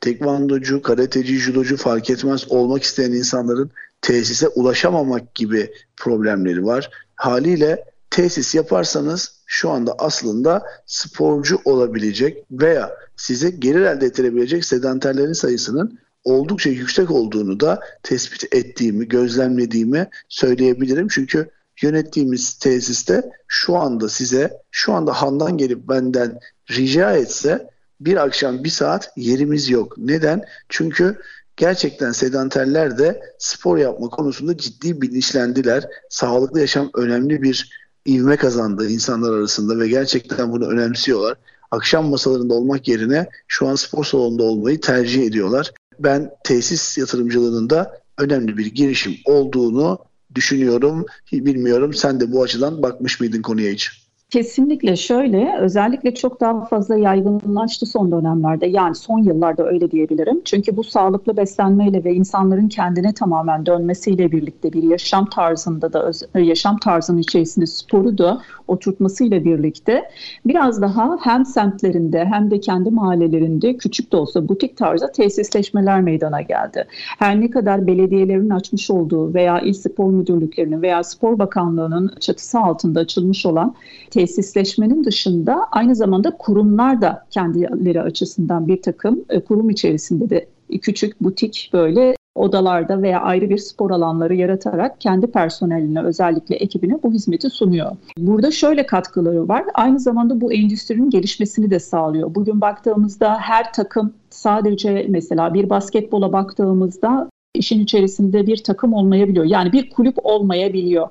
[0.00, 3.70] tekvandocu, karateci, judocu fark etmez olmak isteyen insanların
[4.02, 6.90] tesise ulaşamamak gibi problemleri var.
[7.14, 15.98] Haliyle tesis yaparsanız şu anda aslında sporcu olabilecek veya size gelir elde ettirebilecek sedanterlerin sayısının
[16.24, 21.08] oldukça yüksek olduğunu da tespit ettiğimi, gözlemlediğimi söyleyebilirim.
[21.08, 21.50] Çünkü
[21.82, 26.38] yönettiğimiz tesiste şu anda size, şu anda Handan gelip benden
[26.70, 27.68] rica etse
[28.00, 29.98] bir akşam bir saat yerimiz yok.
[29.98, 30.44] Neden?
[30.68, 31.18] Çünkü
[31.56, 35.84] gerçekten sedanterler de spor yapma konusunda ciddi bilinçlendiler.
[36.08, 41.38] Sağlıklı yaşam önemli bir ivme kazandı insanlar arasında ve gerçekten bunu önemsiyorlar.
[41.70, 45.72] Akşam masalarında olmak yerine şu an spor salonunda olmayı tercih ediyorlar.
[45.98, 49.98] Ben tesis yatırımcılığının da önemli bir girişim olduğunu
[50.34, 51.06] düşünüyorum.
[51.32, 54.07] Bilmiyorum sen de bu açıdan bakmış mıydın konuya hiç?
[54.30, 58.66] Kesinlikle şöyle, özellikle çok daha fazla yaygınlaştı son dönemlerde.
[58.66, 60.40] Yani son yıllarda öyle diyebilirim.
[60.44, 66.10] Çünkü bu sağlıklı beslenmeyle ve insanların kendine tamamen dönmesiyle birlikte bir yaşam tarzında da
[66.40, 70.10] yaşam tarzının içerisinde sporu da oturtmasıyla birlikte
[70.46, 76.42] biraz daha hem semtlerinde hem de kendi mahallelerinde küçük de olsa butik tarzda tesisleşmeler meydana
[76.42, 76.86] geldi.
[77.18, 83.00] Her ne kadar belediyelerin açmış olduğu veya il spor müdürlüklerinin veya spor bakanlığının çatısı altında
[83.00, 83.74] açılmış olan
[84.18, 90.46] tesisleşmenin dışında aynı zamanda kurumlar da kendileri açısından bir takım e, kurum içerisinde de
[90.82, 97.12] küçük butik böyle odalarda veya ayrı bir spor alanları yaratarak kendi personeline özellikle ekibine bu
[97.12, 97.96] hizmeti sunuyor.
[98.18, 99.64] Burada şöyle katkıları var.
[99.74, 102.34] Aynı zamanda bu endüstrinin gelişmesini de sağlıyor.
[102.34, 109.44] Bugün baktığımızda her takım sadece mesela bir basketbola baktığımızda işin içerisinde bir takım olmayabiliyor.
[109.44, 111.08] Yani bir kulüp olmayabiliyor.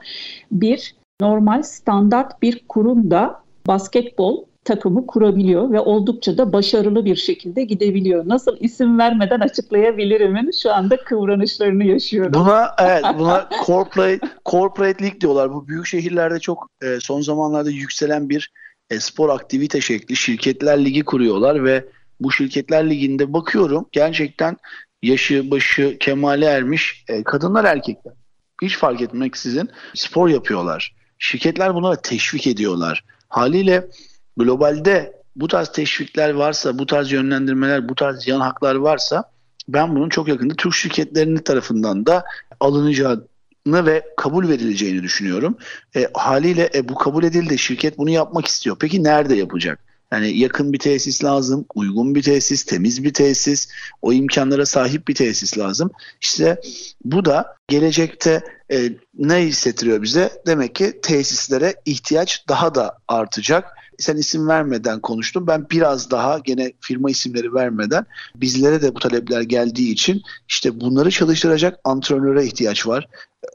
[0.52, 8.28] Bir normal standart bir kurumda basketbol takımı kurabiliyor ve oldukça da başarılı bir şekilde gidebiliyor.
[8.28, 12.34] Nasıl isim vermeden açıklayabilirimin şu anda kıvranışlarını yaşıyorum.
[12.34, 15.54] Buna evet buna corporate corporate league diyorlar.
[15.54, 18.52] Bu büyük şehirlerde çok e, son zamanlarda yükselen bir
[18.90, 20.16] e, spor aktivite şekli.
[20.16, 21.86] Şirketler ligi kuruyorlar ve
[22.20, 24.58] bu şirketler liginde bakıyorum gerçekten
[25.04, 28.14] yaşı başı kemale ermiş e, kadınlar erkekler
[28.62, 30.97] hiç fark etmeksizin spor yapıyorlar.
[31.20, 33.04] Şirketler bunlara teşvik ediyorlar.
[33.30, 33.88] Haliyle
[34.38, 39.24] globalde bu tarz teşvikler varsa, bu tarz yönlendirmeler, bu tarz yan haklar varsa
[39.68, 42.26] ben bunun çok yakında Türk şirketlerinin tarafından da
[42.60, 45.58] alınacağını ve kabul verileceğini düşünüyorum.
[45.96, 47.58] E, haliyle e, bu kabul edildi.
[47.58, 48.78] Şirket bunu yapmak istiyor.
[48.80, 49.87] Peki nerede yapacak?
[50.12, 53.70] Yani yakın bir tesis lazım, uygun bir tesis, temiz bir tesis,
[54.02, 55.92] o imkanlara sahip bir tesis lazım.
[56.22, 56.62] İşte
[57.06, 60.32] bu da gelecekte e, ne hissettiriyor bize?
[60.46, 63.66] Demek ki tesislere ihtiyaç daha da artacak.
[63.98, 65.48] Sen isim vermeden konuştun.
[65.48, 71.12] Ben biraz daha gene firma isimleri vermeden bizlere de bu talepler geldiği için işte bunları
[71.12, 73.08] çalıştıracak antrenöre ihtiyaç var.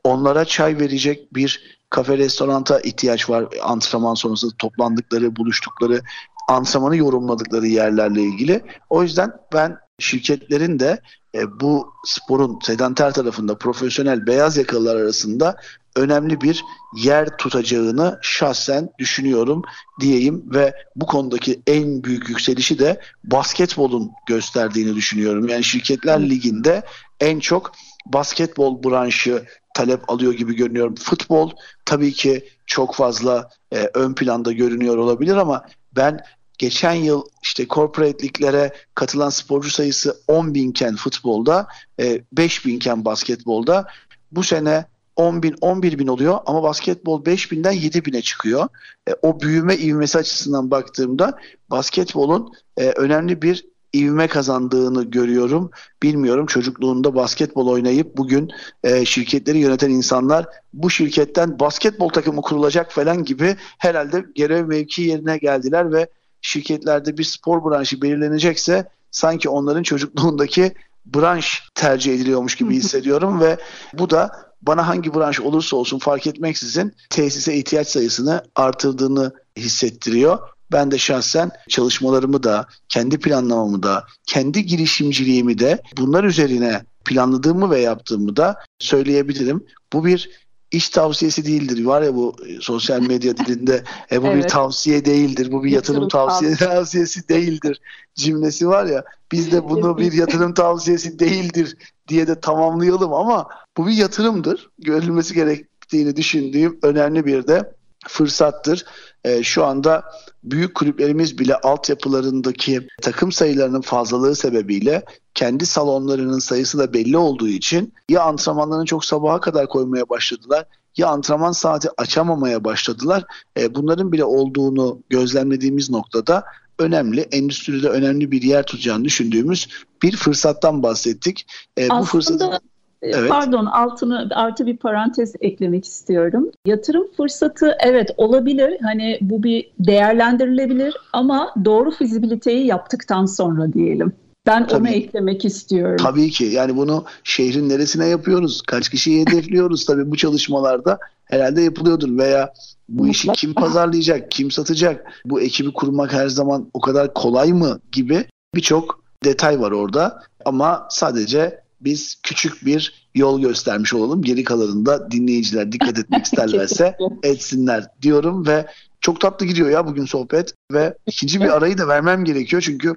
[0.04, 3.44] Onlara çay verecek bir kafe restoranta ihtiyaç var.
[3.62, 6.00] Antrenman sonrası toplandıkları, buluştukları,
[6.48, 8.62] antrenmanı yorumladıkları yerlerle ilgili.
[8.90, 11.00] O yüzden ben şirketlerin de
[11.34, 15.56] e, bu sporun sedanter tarafında profesyonel beyaz yakalılar arasında
[15.96, 16.64] önemli bir
[16.96, 19.62] yer tutacağını şahsen düşünüyorum
[20.00, 25.48] diyeyim ve bu konudaki en büyük yükselişi de basketbolun gösterdiğini düşünüyorum.
[25.48, 26.82] Yani şirketler liginde
[27.20, 27.72] en çok
[28.06, 30.96] basketbol branşı talep alıyor gibi görünüyor.
[30.96, 31.50] Futbol
[31.84, 35.64] tabii ki çok fazla e, ön planda görünüyor olabilir ama
[35.96, 36.20] ben
[36.58, 41.66] geçen yıl işte corporate liglere katılan sporcu sayısı 10 binken futbolda,
[42.00, 43.86] e, 5 binken basketbolda.
[44.32, 44.84] Bu sene
[45.16, 48.68] 10 bin, 11 bin oluyor ama basketbol 5 binden 7 bine çıkıyor.
[49.08, 51.38] E, o büyüme ivmesi açısından baktığımda
[51.70, 55.70] basketbolun e, önemli bir ivme kazandığını görüyorum.
[56.02, 58.50] Bilmiyorum çocukluğunda basketbol oynayıp bugün
[58.84, 65.38] e, şirketleri yöneten insanlar bu şirketten basketbol takımı kurulacak falan gibi herhalde görev mevki yerine
[65.38, 66.06] geldiler ve
[66.40, 70.74] şirketlerde bir spor branşı belirlenecekse sanki onların çocukluğundaki
[71.06, 73.56] branş tercih ediliyormuş gibi hissediyorum ve
[73.94, 80.38] bu da bana hangi branş olursa olsun fark etmeksizin tesise ihtiyaç sayısını artırdığını hissettiriyor.
[80.72, 87.80] Ben de şahsen çalışmalarımı da, kendi planlamamı da, kendi girişimciliğimi de bunlar üzerine planladığımı ve
[87.80, 89.64] yaptığımı da söyleyebilirim.
[89.92, 91.84] Bu bir iş tavsiyesi değildir.
[91.84, 94.44] Var ya bu e, sosyal medya dilinde e, bu evet.
[94.44, 95.52] bir tavsiye değildir.
[95.52, 97.80] Bu bir yatırım, yatırım tavsiye, tavsiyesi değildir
[98.14, 99.04] cümlesi var ya.
[99.32, 101.76] Biz de bunu bir yatırım tavsiyesi değildir
[102.08, 104.70] diye de tamamlayalım ama bu bir yatırımdır.
[104.78, 107.72] Görülmesi gerektiğini düşündüğüm önemli bir de
[108.08, 108.84] fırsattır.
[109.24, 110.04] E, şu anda
[110.44, 117.94] büyük kulüplerimiz bile altyapılarındaki takım sayılarının fazlalığı sebebiyle kendi salonlarının sayısı da belli olduğu için
[118.08, 123.24] ya antrenmanlarını çok sabaha kadar koymaya başladılar ya antrenman saati açamamaya başladılar.
[123.58, 126.44] E, bunların bile olduğunu gözlemlediğimiz noktada
[126.78, 129.68] önemli, endüstride önemli bir yer tutacağını düşündüğümüz
[130.02, 131.46] bir fırsattan bahsettik.
[131.78, 132.60] E, bu fırsatı
[133.02, 133.30] evet.
[133.30, 136.50] Pardon altını artı bir parantez eklemek istiyorum.
[136.66, 138.78] Yatırım fırsatı evet olabilir.
[138.82, 144.12] Hani bu bir değerlendirilebilir ama doğru fizibiliteyi yaptıktan sonra diyelim.
[144.46, 144.80] Ben Tabii.
[144.80, 145.96] onu eklemek istiyorum.
[145.96, 146.44] Tabii ki.
[146.44, 148.62] Yani bunu şehrin neresine yapıyoruz?
[148.62, 149.86] Kaç kişiyi hedefliyoruz?
[149.86, 152.52] Tabii bu çalışmalarda herhalde yapılıyordur veya
[152.88, 155.06] bu işi kim pazarlayacak, kim satacak?
[155.24, 160.22] Bu ekibi kurmak her zaman o kadar kolay mı gibi birçok detay var orada.
[160.44, 164.22] Ama sadece biz küçük bir yol göstermiş olalım.
[164.22, 168.66] Geri kalanında dinleyiciler dikkat etmek isterlerse etsinler diyorum ve
[169.00, 172.94] çok tatlı gidiyor ya bugün sohbet ve ikinci bir arayı da vermem gerekiyor çünkü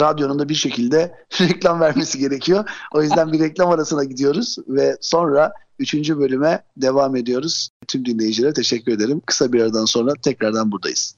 [0.00, 2.70] radyonun da bir şekilde reklam vermesi gerekiyor.
[2.92, 7.68] O yüzden bir reklam arasına gidiyoruz ve sonra üçüncü bölüme devam ediyoruz.
[7.88, 9.22] Tüm dinleyicilere teşekkür ederim.
[9.26, 11.14] Kısa bir aradan sonra tekrardan buradayız.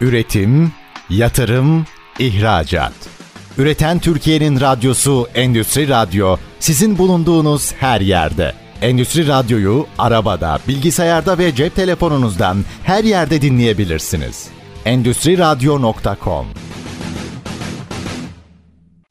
[0.00, 0.72] Üretim,
[1.10, 1.86] yatırım,
[2.18, 3.17] ihracat.
[3.58, 8.52] Üreten Türkiye'nin radyosu Endüstri Radyo sizin bulunduğunuz her yerde.
[8.82, 14.48] Endüstri Radyo'yu arabada, bilgisayarda ve cep telefonunuzdan her yerde dinleyebilirsiniz.
[14.84, 16.46] Endüstri Radyo.com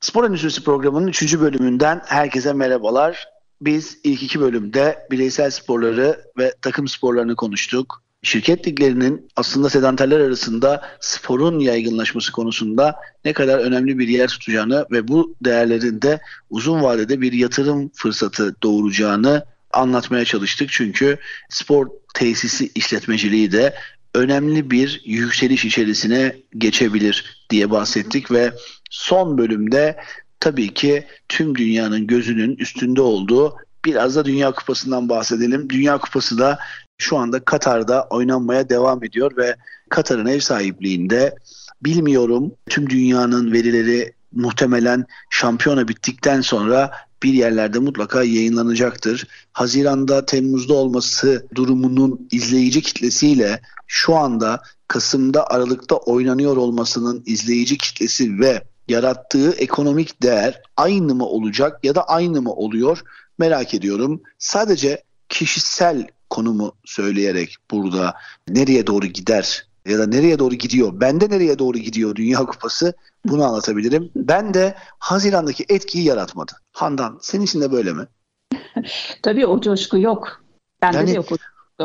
[0.02, 1.40] Spor Endüstrisi programının 3.
[1.40, 3.28] bölümünden herkese merhabalar.
[3.62, 8.07] Biz ilk iki bölümde bireysel sporları ve takım sporlarını konuştuk.
[8.24, 15.08] Şirket liglerinin aslında sedanterler arasında sporun yaygınlaşması konusunda ne kadar önemli bir yer tutacağını ve
[15.08, 20.70] bu değerlerin de uzun vadede bir yatırım fırsatı doğuracağını anlatmaya çalıştık.
[20.72, 21.18] Çünkü
[21.50, 23.76] spor tesisi işletmeciliği de
[24.16, 28.54] önemli bir yükseliş içerisine geçebilir diye bahsettik ve
[28.90, 29.98] son bölümde
[30.40, 35.70] tabii ki tüm dünyanın gözünün üstünde olduğu biraz da Dünya Kupası'ndan bahsedelim.
[35.70, 36.60] Dünya Kupası da
[36.98, 39.56] şu anda Katar'da oynanmaya devam ediyor ve
[39.90, 41.36] Katar'ın ev sahipliğinde
[41.84, 46.92] bilmiyorum tüm dünyanın verileri muhtemelen şampiyona bittikten sonra
[47.24, 49.28] bir yerlerde mutlaka yayınlanacaktır.
[49.54, 58.64] Haziranda, Temmuz'da olması durumunun izleyici kitlesiyle şu anda Kasım'da, Aralık'ta oynanıyor olmasının izleyici kitlesi ve
[58.88, 63.02] yarattığı ekonomik değer aynı mı olacak ya da aynı mı oluyor
[63.38, 64.22] merak ediyorum.
[64.40, 66.08] Sadece kişisel
[66.38, 68.14] konumu söyleyerek burada
[68.50, 72.94] nereye doğru gider ya da nereye doğru gidiyor, bende nereye doğru gidiyor Dünya Kupası
[73.26, 74.12] bunu anlatabilirim.
[74.16, 76.52] Ben de Haziran'daki etkiyi yaratmadı.
[76.72, 78.08] Handan senin için de böyle mi?
[79.22, 80.44] Tabii o coşku yok.
[80.82, 81.26] Bende yani, de yok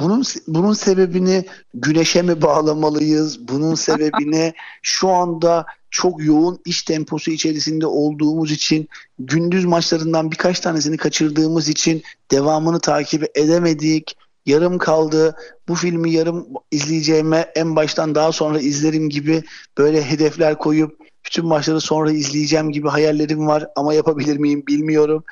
[0.01, 3.49] bunun bunun sebebini güneşe mi bağlamalıyız?
[3.49, 8.89] Bunun sebebini şu anda çok yoğun iş temposu içerisinde olduğumuz için
[9.19, 14.17] gündüz maçlarından birkaç tanesini kaçırdığımız için devamını takip edemedik.
[14.47, 15.37] Yarım kaldı.
[15.69, 19.43] Bu filmi yarım izleyeceğime en baştan daha sonra izlerim gibi
[19.79, 25.25] böyle hedefler koyup bütün maçları sonra izleyeceğim gibi hayallerim var ama yapabilir miyim bilmiyorum.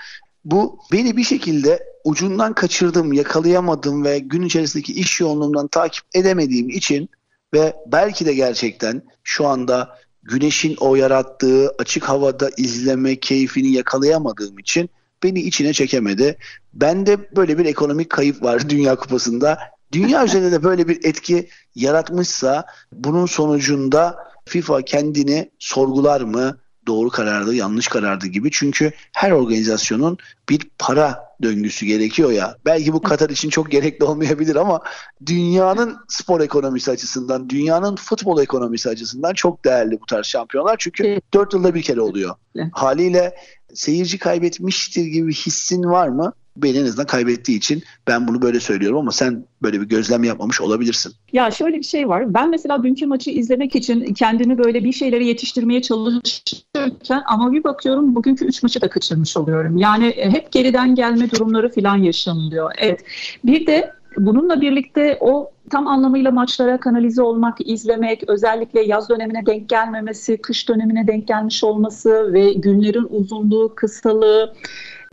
[0.44, 7.08] Bu beni bir şekilde ucundan kaçırdım, yakalayamadım ve gün içerisindeki iş yoğunluğundan takip edemediğim için
[7.54, 14.90] ve belki de gerçekten şu anda güneşin o yarattığı açık havada izleme keyfini yakalayamadığım için
[15.22, 16.38] beni içine çekemedi.
[16.72, 19.58] Bende böyle bir ekonomik kayıp var Dünya Kupası'nda.
[19.92, 26.56] Dünya üzerinde de böyle bir etki yaratmışsa bunun sonucunda FIFA kendini sorgular mı?
[26.86, 28.50] doğru karardı, yanlış karardı gibi.
[28.50, 32.56] Çünkü her organizasyonun bir para döngüsü gerekiyor ya.
[32.64, 34.80] Belki bu Katar için çok gerekli olmayabilir ama
[35.26, 40.76] dünyanın spor ekonomisi açısından, dünyanın futbol ekonomisi açısından çok değerli bu tarz şampiyonlar.
[40.78, 42.34] Çünkü dört yılda bir kere oluyor.
[42.72, 43.34] Haliyle
[43.74, 46.32] seyirci kaybetmiştir gibi hissin var mı?
[46.56, 50.60] beni en azından kaybettiği için ben bunu böyle söylüyorum ama sen böyle bir gözlem yapmamış
[50.60, 51.12] olabilirsin.
[51.32, 52.34] Ya şöyle bir şey var.
[52.34, 58.14] Ben mesela dünkü maçı izlemek için kendini böyle bir şeyleri yetiştirmeye çalışırken ama bir bakıyorum
[58.14, 59.76] bugünkü üç maçı da kaçırmış oluyorum.
[59.76, 62.72] Yani hep geriden gelme durumları falan yaşanılıyor.
[62.78, 63.04] Evet.
[63.44, 69.68] Bir de Bununla birlikte o tam anlamıyla maçlara kanalize olmak, izlemek, özellikle yaz dönemine denk
[69.68, 74.54] gelmemesi, kış dönemine denk gelmiş olması ve günlerin uzunluğu, kısalığı,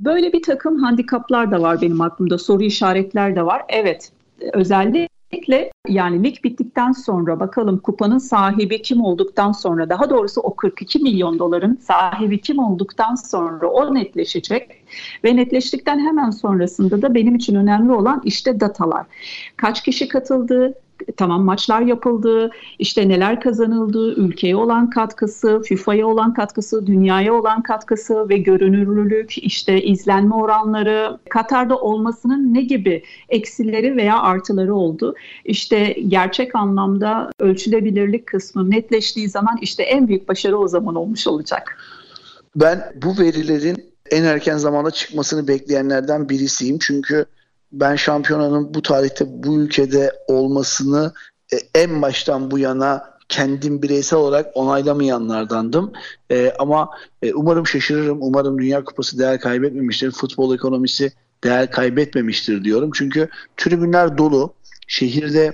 [0.02, 3.62] Böyle bir takım handikaplar da var benim aklımda, soru işaretler de var.
[3.70, 4.12] Evet,
[4.54, 11.00] özellikle yani lig bittikten sonra bakalım kupanın sahibi kim olduktan sonra daha doğrusu o 42
[11.00, 14.77] milyon doların sahibi kim olduktan sonra o netleşecek
[15.24, 19.06] ve netleştikten hemen sonrasında da benim için önemli olan işte datalar.
[19.58, 20.74] Kaç kişi katıldı,
[21.18, 28.30] tamam maçlar yapıldı, işte neler kazanıldı, ülkeye olan katkısı, FIFA'ya olan katkısı, dünyaya olan katkısı
[28.30, 35.16] ve görünürlülük, işte izlenme oranları, Katar'da olmasının ne gibi eksileri veya artıları oldu.
[35.46, 41.78] İşte gerçek anlamda ölçülebilirlik kısmı netleştiği zaman işte en büyük başarı o zaman olmuş olacak.
[42.56, 46.78] Ben bu verilerin en erken zamanda çıkmasını bekleyenlerden birisiyim.
[46.80, 47.26] Çünkü
[47.72, 51.14] ben şampiyonanın bu tarihte bu ülkede olmasını
[51.54, 55.94] e, en baştan bu yana kendim bireysel olarak onaylamayanlardandım.
[56.32, 56.90] E, ama
[57.22, 58.18] e, umarım şaşırırım.
[58.22, 60.12] Umarım Dünya Kupası değer kaybetmemiştir.
[60.12, 61.12] Futbol ekonomisi
[61.44, 62.92] değer kaybetmemiştir diyorum.
[62.94, 64.54] Çünkü tribünler dolu.
[64.88, 65.54] Şehirde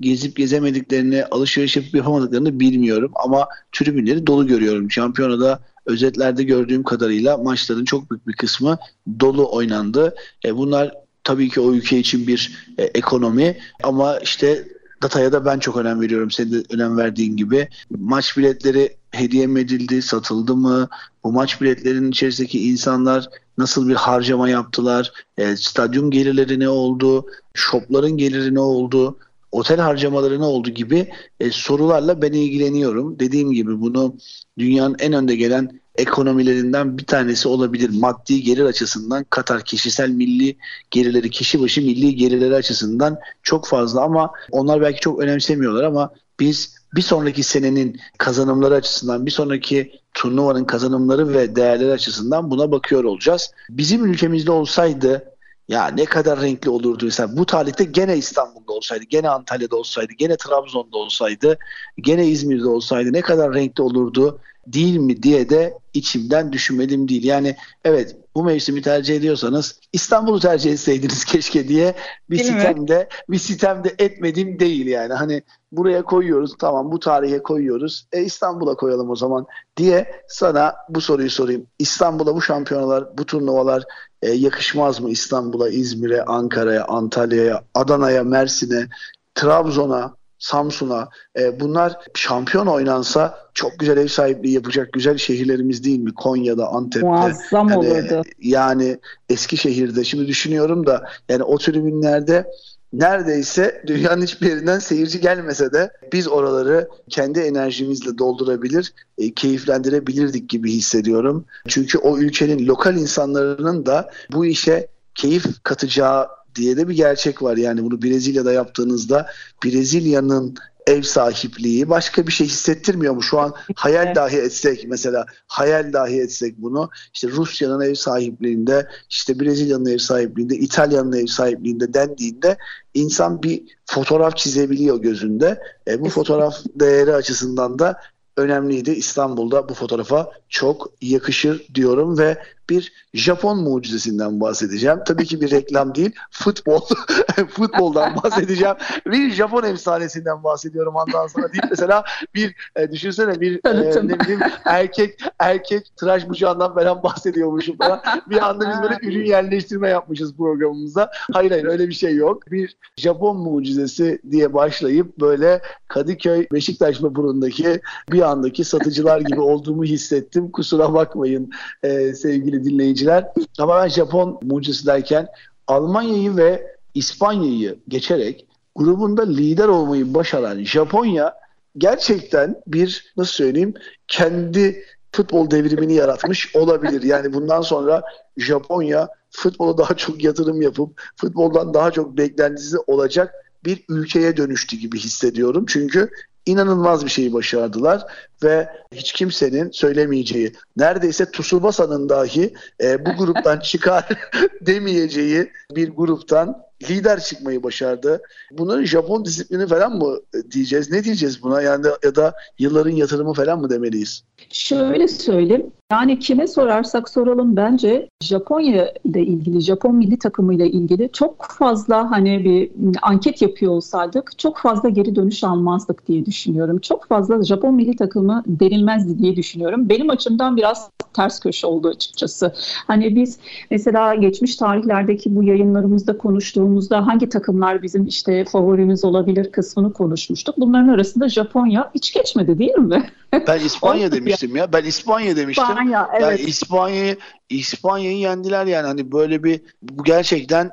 [0.00, 3.12] gezip gezemediklerini, alışveriş yapıp yapamadıklarını bilmiyorum.
[3.14, 4.90] Ama tribünleri dolu görüyorum.
[4.90, 8.78] Şampiyonada özetlerde gördüğüm kadarıyla maçların çok büyük bir kısmı
[9.20, 10.14] dolu oynandı.
[10.44, 10.94] E, bunlar
[11.24, 14.68] tabii ki o ülke için bir e, ekonomi ama işte
[15.02, 16.30] dataya da ben çok önem veriyorum.
[16.30, 17.68] Senin de önem verdiğin gibi.
[17.90, 20.88] Maç biletleri hediye mi edildi, satıldı mı?
[21.24, 25.12] Bu maç biletlerinin içerisindeki insanlar nasıl bir harcama yaptılar?
[25.38, 27.26] E, stadyum gelirleri ne oldu?
[27.54, 29.18] Shopların geliri ne oldu?
[29.52, 31.08] Otel harcamaları ne oldu gibi
[31.40, 33.18] e, sorularla ben ilgileniyorum.
[33.18, 34.16] Dediğim gibi bunu
[34.58, 37.90] dünyanın en önde gelen ekonomilerinden bir tanesi olabilir.
[38.00, 40.56] Maddi gelir açısından Katar kişisel milli
[40.90, 46.74] gelirleri, kişi başı milli gelirleri açısından çok fazla ama onlar belki çok önemsemiyorlar ama biz
[46.94, 53.50] bir sonraki senenin kazanımları açısından, bir sonraki turnuvanın kazanımları ve değerleri açısından buna bakıyor olacağız.
[53.70, 55.34] Bizim ülkemizde olsaydı
[55.68, 60.36] ya ne kadar renkli olurdu mesela bu tarihte gene İstanbul'da olsaydı, gene Antalya'da olsaydı, gene
[60.36, 61.58] Trabzon'da olsaydı,
[61.98, 67.24] gene İzmir'de olsaydı ne kadar renkli olurdu değil mi diye de içimden düşünmedim değil.
[67.24, 71.94] Yani evet bu mevsimi tercih ediyorsanız İstanbul'u tercih etseydiniz keşke diye
[72.30, 73.06] bir değil sitemde mi?
[73.28, 75.12] bir sitemde etmedim değil yani.
[75.12, 75.42] Hani
[75.72, 78.06] buraya koyuyoruz tamam bu tarihe koyuyoruz.
[78.12, 79.46] E İstanbul'a koyalım o zaman
[79.76, 81.66] diye sana bu soruyu sorayım.
[81.78, 83.84] İstanbul'a bu şampiyonalar, bu turnuvalar
[84.22, 88.88] e, yakışmaz mı İstanbul'a, İzmir'e, Ankara'ya, Antalya'ya, Adana'ya, Mersin'e,
[89.34, 90.14] Trabzon'a,
[90.44, 96.14] Samsun'a e, bunlar şampiyon oynansa çok güzel ev sahipliği yapacak güzel şehirlerimiz değil mi?
[96.14, 97.06] Konya'da, Antep'te.
[97.08, 98.22] Muazzam yani, olurdu.
[98.38, 100.04] Yani Eskişehir'de.
[100.04, 102.50] Şimdi düşünüyorum da yani o tribünlerde
[102.92, 110.72] neredeyse dünyanın hiçbir yerinden seyirci gelmese de biz oraları kendi enerjimizle doldurabilir, e, keyiflendirebilirdik gibi
[110.72, 111.44] hissediyorum.
[111.68, 117.56] Çünkü o ülkenin lokal insanların da bu işe keyif katacağı diye de bir gerçek var.
[117.56, 119.26] Yani bunu Brezilya'da yaptığınızda
[119.64, 120.54] Brezilya'nın
[120.86, 123.22] ev sahipliği başka bir şey hissettirmiyor mu?
[123.22, 129.40] Şu an hayal dahi etsek mesela hayal dahi etsek bunu işte Rusya'nın ev sahipliğinde işte
[129.40, 132.56] Brezilya'nın ev sahipliğinde İtalya'nın ev sahipliğinde dendiğinde
[132.94, 135.60] insan bir fotoğraf çizebiliyor gözünde.
[135.88, 138.00] E, bu fotoğraf değeri açısından da
[138.36, 138.90] önemliydi.
[138.90, 142.38] İstanbul'da bu fotoğrafa çok yakışır diyorum ve
[142.70, 144.98] bir Japon mucizesinden bahsedeceğim.
[145.06, 146.80] Tabii ki bir reklam değil, futbol.
[147.48, 148.74] Futboldan bahsedeceğim.
[149.06, 151.62] Bir Japon efsanesinden bahsediyorum ondan sonra değil.
[151.70, 152.04] Mesela
[152.34, 158.02] bir e, düşünsene bir e, ne bileyim erkek erkek tıraş bıçağından falan bahsediyormuşum falan.
[158.30, 161.10] Bir anda biz böyle ürün yerleştirme yapmışız programımızda.
[161.32, 162.50] Hayır hayır öyle bir şey yok.
[162.50, 167.80] Bir Japon mucizesi diye başlayıp böyle Kadıköy Beşiktaş vapurundaki
[168.12, 170.50] bir andaki satıcılar gibi olduğumu hissettim.
[170.50, 171.50] Kusura bakmayın
[171.82, 173.28] e, sevgili sevgili dinleyiciler.
[173.58, 175.28] Ama ben Japon mucizesi derken
[175.66, 178.46] Almanya'yı ve İspanya'yı geçerek
[178.76, 181.34] grubunda lider olmayı başaran Japonya
[181.78, 183.74] gerçekten bir nasıl söyleyeyim
[184.08, 187.02] kendi futbol devrimini yaratmış olabilir.
[187.02, 188.02] Yani bundan sonra
[188.36, 193.34] Japonya futbola daha çok yatırım yapıp futboldan daha çok beklentisi olacak
[193.64, 195.64] bir ülkeye dönüştü gibi hissediyorum.
[195.68, 196.10] Çünkü
[196.46, 198.02] inanılmaz bir şeyi başardılar
[198.42, 204.08] ve hiç kimsenin söylemeyeceği, neredeyse Tsubasa'nın dahi e, bu gruptan çıkar
[204.60, 208.22] demeyeceği bir gruptan lider çıkmayı başardı.
[208.50, 210.20] Bunların Japon disiplini falan mı
[210.50, 210.90] diyeceğiz?
[210.90, 211.62] Ne diyeceğiz buna?
[211.62, 214.24] Yani ya da yılların yatırımı falan mı demeliyiz?
[214.50, 215.72] Şöyle söyleyeyim.
[215.92, 222.10] Yani kime sorarsak soralım bence Japonya ile ilgili, Japon milli takımı ile ilgili çok fazla
[222.10, 222.70] hani bir
[223.02, 226.78] anket yapıyor olsaydık çok fazla geri dönüş almazdık diye düşünüyorum.
[226.78, 229.88] Çok fazla Japon milli takımı denilmezdi diye düşünüyorum.
[229.88, 232.52] Benim açımdan biraz ters köşe oldu açıkçası.
[232.86, 233.38] Hani biz
[233.70, 240.54] mesela geçmiş tarihlerdeki bu yayınlarımızda konuştuğumuzda hangi takımlar bizim işte favorimiz olabilir kısmını konuşmuştuk.
[240.58, 243.02] Bunların arasında Japonya hiç geçmedi değil mi?
[243.46, 244.72] Ben İspanya demiştim ya.
[244.72, 245.64] Ben İspanya demiştim.
[245.64, 246.22] İspanya, evet.
[246.22, 247.16] Yani İspanya'yı
[247.48, 250.70] İspanya'yı yendiler yani hani böyle bir bu gerçekten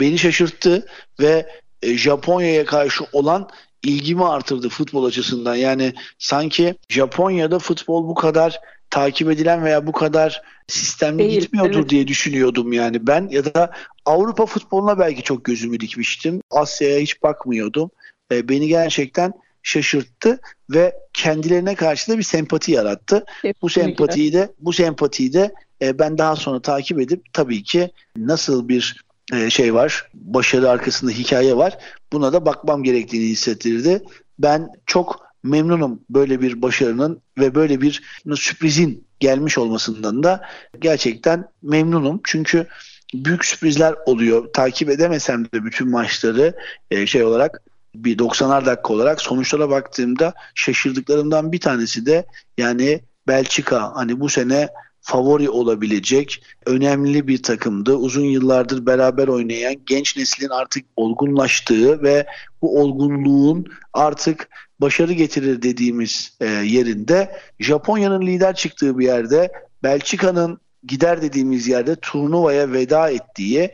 [0.00, 0.86] beni şaşırttı
[1.20, 1.46] ve
[1.82, 3.48] e, Japonya'ya karşı olan
[3.82, 5.54] ilgimi artırdı futbol açısından.
[5.54, 8.60] Yani sanki Japonya'da futbol bu kadar
[8.90, 11.88] takip edilen veya bu kadar sistemli Değil, gitmiyordur evet.
[11.88, 13.70] diye düşünüyordum yani ben ya da
[14.06, 16.40] Avrupa futboluna belki çok gözümü dikmiştim.
[16.50, 17.90] Asya'ya hiç bakmıyordum.
[18.32, 19.32] E, beni gerçekten
[19.62, 20.40] şaşırttı
[20.70, 23.24] ve kendilerine karşı da bir sempati yarattı.
[23.26, 23.62] Kesinlikle.
[23.62, 28.68] Bu sempatiyi de bu sempatiyi de e, ben daha sonra takip edip tabii ki nasıl
[28.68, 31.78] bir e, şey var, başarı arkasında hikaye var.
[32.12, 34.02] Buna da bakmam gerektiğini hissettirdi.
[34.38, 38.02] Ben çok memnunum böyle bir başarının ve böyle bir
[38.34, 40.40] sürprizin gelmiş olmasından da
[40.78, 42.20] gerçekten memnunum.
[42.24, 42.66] Çünkü
[43.14, 44.52] büyük sürprizler oluyor.
[44.52, 46.56] Takip edemesem de bütün maçları
[46.90, 47.62] e, şey olarak
[47.94, 52.26] bir 90'ar dakika olarak sonuçlara baktığımda şaşırdıklarımdan bir tanesi de
[52.58, 54.68] yani Belçika hani bu sene
[55.00, 57.94] favori olabilecek önemli bir takımdı.
[57.94, 62.26] Uzun yıllardır beraber oynayan genç neslin artık olgunlaştığı ve
[62.62, 64.48] bu olgunluğun artık
[64.80, 72.72] başarı getirir dediğimiz e, yerinde Japonya'nın lider çıktığı bir yerde Belçika'nın gider dediğimiz yerde turnuvaya
[72.72, 73.70] veda ettiği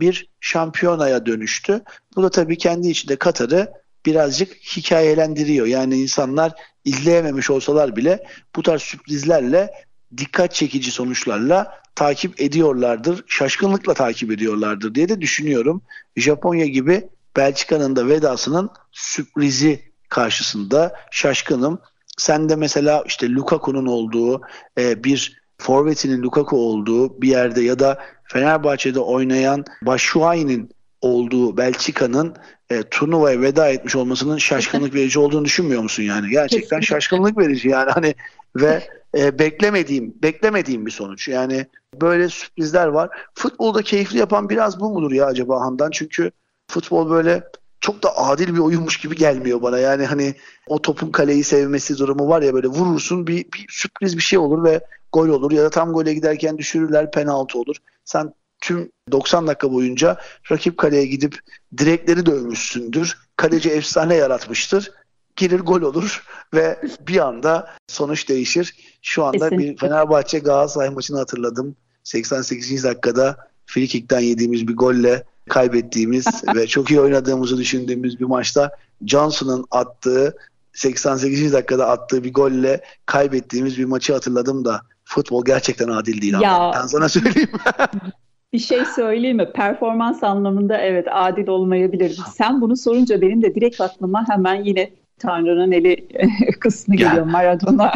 [0.00, 1.82] bir şampiyonaya dönüştü.
[2.16, 3.72] Bu da tabii kendi içinde Katar'ı
[4.06, 5.66] birazcık hikayelendiriyor.
[5.66, 6.52] Yani insanlar
[6.84, 8.26] izleyememiş olsalar bile
[8.56, 9.70] bu tarz sürprizlerle
[10.16, 13.24] dikkat çekici sonuçlarla takip ediyorlardır.
[13.26, 15.82] Şaşkınlıkla takip ediyorlardır diye de düşünüyorum.
[16.16, 21.80] Japonya gibi Belçika'nın da vedasının sürprizi karşısında şaşkınım.
[22.16, 24.40] Sen de mesela işte Lukaku'nun olduğu
[24.78, 32.34] e, bir forvetinin Lukaku olduğu bir yerde ya da Fenerbahçe'de oynayan Başuay'ın olduğu Belçika'nın
[32.70, 36.30] e, turnuvaya veda etmiş olmasının şaşkınlık verici olduğunu düşünmüyor musun yani?
[36.30, 38.14] Gerçekten şaşkınlık verici yani hani
[38.56, 38.82] ve
[39.18, 41.28] e, beklemediğim beklemediğim bir sonuç.
[41.28, 41.66] Yani
[42.00, 43.10] böyle sürprizler var.
[43.34, 45.90] Futbolda keyifli yapan biraz bu mudur ya acaba Handan?
[45.90, 46.30] Çünkü
[46.70, 47.42] futbol böyle
[47.80, 49.78] çok da adil bir oyunmuş gibi gelmiyor bana.
[49.78, 50.34] Yani hani
[50.66, 54.64] o topun kaleyi sevmesi durumu var ya böyle vurursun bir, bir sürpriz bir şey olur
[54.64, 54.80] ve
[55.12, 57.76] gol olur ya da tam gole giderken düşürürler penaltı olur.
[58.04, 60.18] Sen tüm 90 dakika boyunca
[60.50, 61.38] rakip kaleye gidip
[61.78, 63.18] direkleri dövmüşsündür.
[63.36, 64.92] Kaleci efsane yaratmıştır.
[65.36, 68.74] Girir gol olur ve bir anda sonuç değişir.
[69.02, 69.72] Şu anda Kesinlikle.
[69.72, 71.76] bir Fenerbahçe Galatasaray maçını hatırladım.
[72.04, 72.84] 88.
[72.84, 73.36] dakikada
[73.66, 78.70] frikikten yediğimiz bir golle kaybettiğimiz ve çok iyi oynadığımızı düşündüğümüz bir maçta
[79.06, 80.36] Johnson'ın attığı
[80.72, 81.52] 88.
[81.52, 86.86] dakikada attığı bir golle kaybettiğimiz bir maçı hatırladım da futbol gerçekten adil değil ya, ben
[86.86, 87.50] sana söyleyeyim.
[88.52, 89.52] bir şey söyleyeyim mi?
[89.52, 92.20] Performans anlamında evet adil olmayabilir.
[92.34, 96.08] Sen bunu sorunca benim de direkt aklıma hemen yine Tanrı'nın eli
[96.60, 97.24] kısmı geliyor ya.
[97.24, 97.92] Maradona.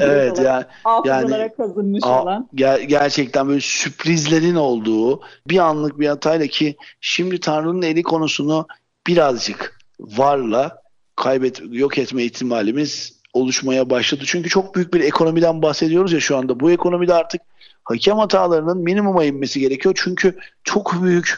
[0.00, 0.68] evet ya.
[1.04, 2.48] Yani, yani kazınmış a, olan.
[2.54, 8.66] Ger- gerçekten böyle sürprizlerin olduğu bir anlık bir hatayla ki şimdi Tanrı'nın eli konusunu
[9.06, 10.82] birazcık varla
[11.16, 14.22] kaybet yok etme ihtimalimiz oluşmaya başladı.
[14.26, 16.60] Çünkü çok büyük bir ekonomiden bahsediyoruz ya şu anda.
[16.60, 17.40] Bu ekonomide artık
[17.84, 19.94] hakem hatalarının minimuma inmesi gerekiyor.
[19.98, 21.36] Çünkü çok büyük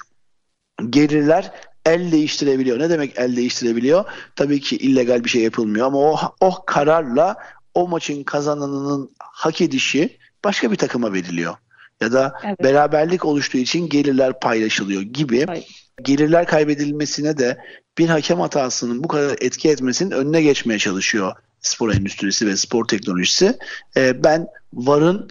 [0.90, 1.50] gelirler
[1.86, 2.78] el değiştirebiliyor.
[2.78, 4.04] Ne demek el değiştirebiliyor?
[4.36, 7.36] Tabii ki illegal bir şey yapılmıyor ama o, o kararla
[7.74, 11.54] o maçın kazananının hak edişi başka bir takıma veriliyor.
[12.00, 12.62] Ya da evet.
[12.62, 15.46] beraberlik oluştuğu için gelirler paylaşılıyor gibi.
[15.46, 15.84] Hayır.
[16.02, 17.58] Gelirler kaybedilmesine de
[17.98, 21.32] bir hakem hatasının bu kadar etki etmesinin önüne geçmeye çalışıyor
[21.66, 23.58] spor endüstrisi ve spor teknolojisi.
[23.96, 25.28] Ee, ben VAR'ın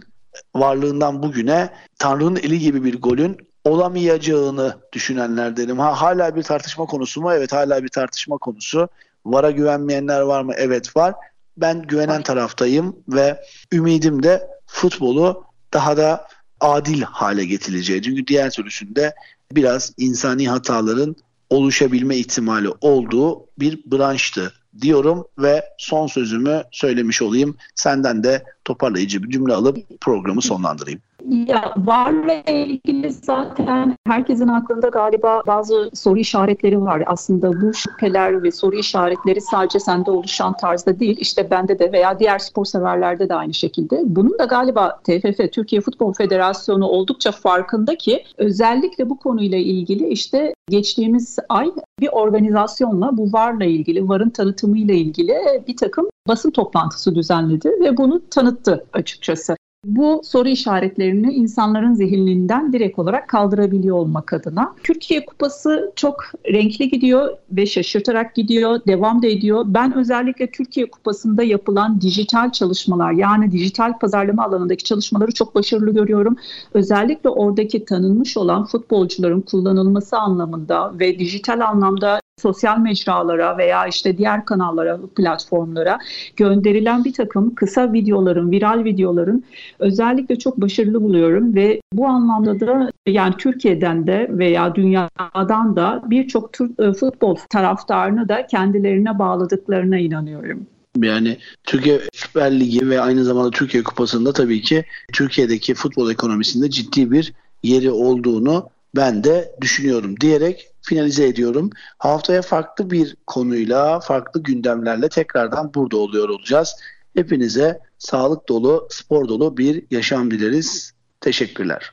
[0.56, 1.70] varlığından bugüne
[2.00, 5.80] Tanrı'nın eli gibi bir golün olamayacağını düşünenlerdenim.
[5.80, 7.34] Ha, hala bir tartışma konusu mu?
[7.34, 8.90] Evet hala bir tartışma konusu.
[9.26, 10.54] VAR'a güvenmeyenler var mı?
[10.58, 11.14] Evet var.
[11.58, 16.28] Ben güvenen taraftayım ve ümidim de futbolu daha da
[16.60, 18.02] adil hale getireceği.
[18.02, 19.16] Çünkü diğer türlüsünde
[19.52, 21.16] biraz insani hataların
[21.50, 27.58] oluşabilme ihtimali olduğu bir branştı diyorum ve son sözümü söylemiş olayım.
[27.76, 31.02] Senden de toparlayıcı bir cümle alıp programı sonlandırayım.
[31.30, 37.04] Ya varla ilgili zaten herkesin aklında galiba bazı soru işaretleri var.
[37.06, 42.20] Aslında bu şüpheler ve soru işaretleri sadece sende oluşan tarzda değil, işte bende de veya
[42.20, 44.02] diğer spor severlerde de aynı şekilde.
[44.06, 50.54] Bunun da galiba TFF, Türkiye Futbol Federasyonu oldukça farkında ki özellikle bu konuyla ilgili işte
[50.70, 55.36] geçtiğimiz ay bir organizasyonla bu VAR'la ilgili, VAR'ın tanıtımıyla ilgili
[55.68, 59.56] bir takım basın toplantısı düzenledi ve bunu tanıttı açıkçası
[59.86, 64.76] bu soru işaretlerini insanların zihninden direkt olarak kaldırabiliyor olmak adına.
[64.84, 69.64] Türkiye Kupası çok renkli gidiyor ve şaşırtarak gidiyor, devam da ediyor.
[69.68, 76.36] Ben özellikle Türkiye Kupası'nda yapılan dijital çalışmalar yani dijital pazarlama alanındaki çalışmaları çok başarılı görüyorum.
[76.74, 84.46] Özellikle oradaki tanınmış olan futbolcuların kullanılması anlamında ve dijital anlamda sosyal mecralara veya işte diğer
[84.46, 86.00] kanallara, platformlara
[86.36, 89.44] gönderilen bir takım kısa videoların, viral videoların
[89.80, 96.52] özellikle çok başarılı buluyorum ve bu anlamda da yani Türkiye'den de veya dünyadan da birçok
[96.80, 100.68] e, futbol taraftarını da kendilerine bağladıklarına inanıyorum.
[101.02, 107.12] Yani Türkiye Süper Ligi ve aynı zamanda Türkiye Kupası'nda tabii ki Türkiye'deki futbol ekonomisinde ciddi
[107.12, 111.70] bir yeri olduğunu ben de düşünüyorum diyerek finalize ediyorum.
[111.98, 116.76] Haftaya farklı bir konuyla, farklı gündemlerle tekrardan burada oluyor olacağız.
[117.16, 120.94] Hepinize sağlık dolu, spor dolu bir yaşam dileriz.
[121.22, 121.92] Teşekkürler.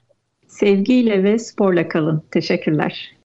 [0.49, 2.23] Sevgiyle ve sporla kalın.
[2.31, 3.17] Teşekkürler.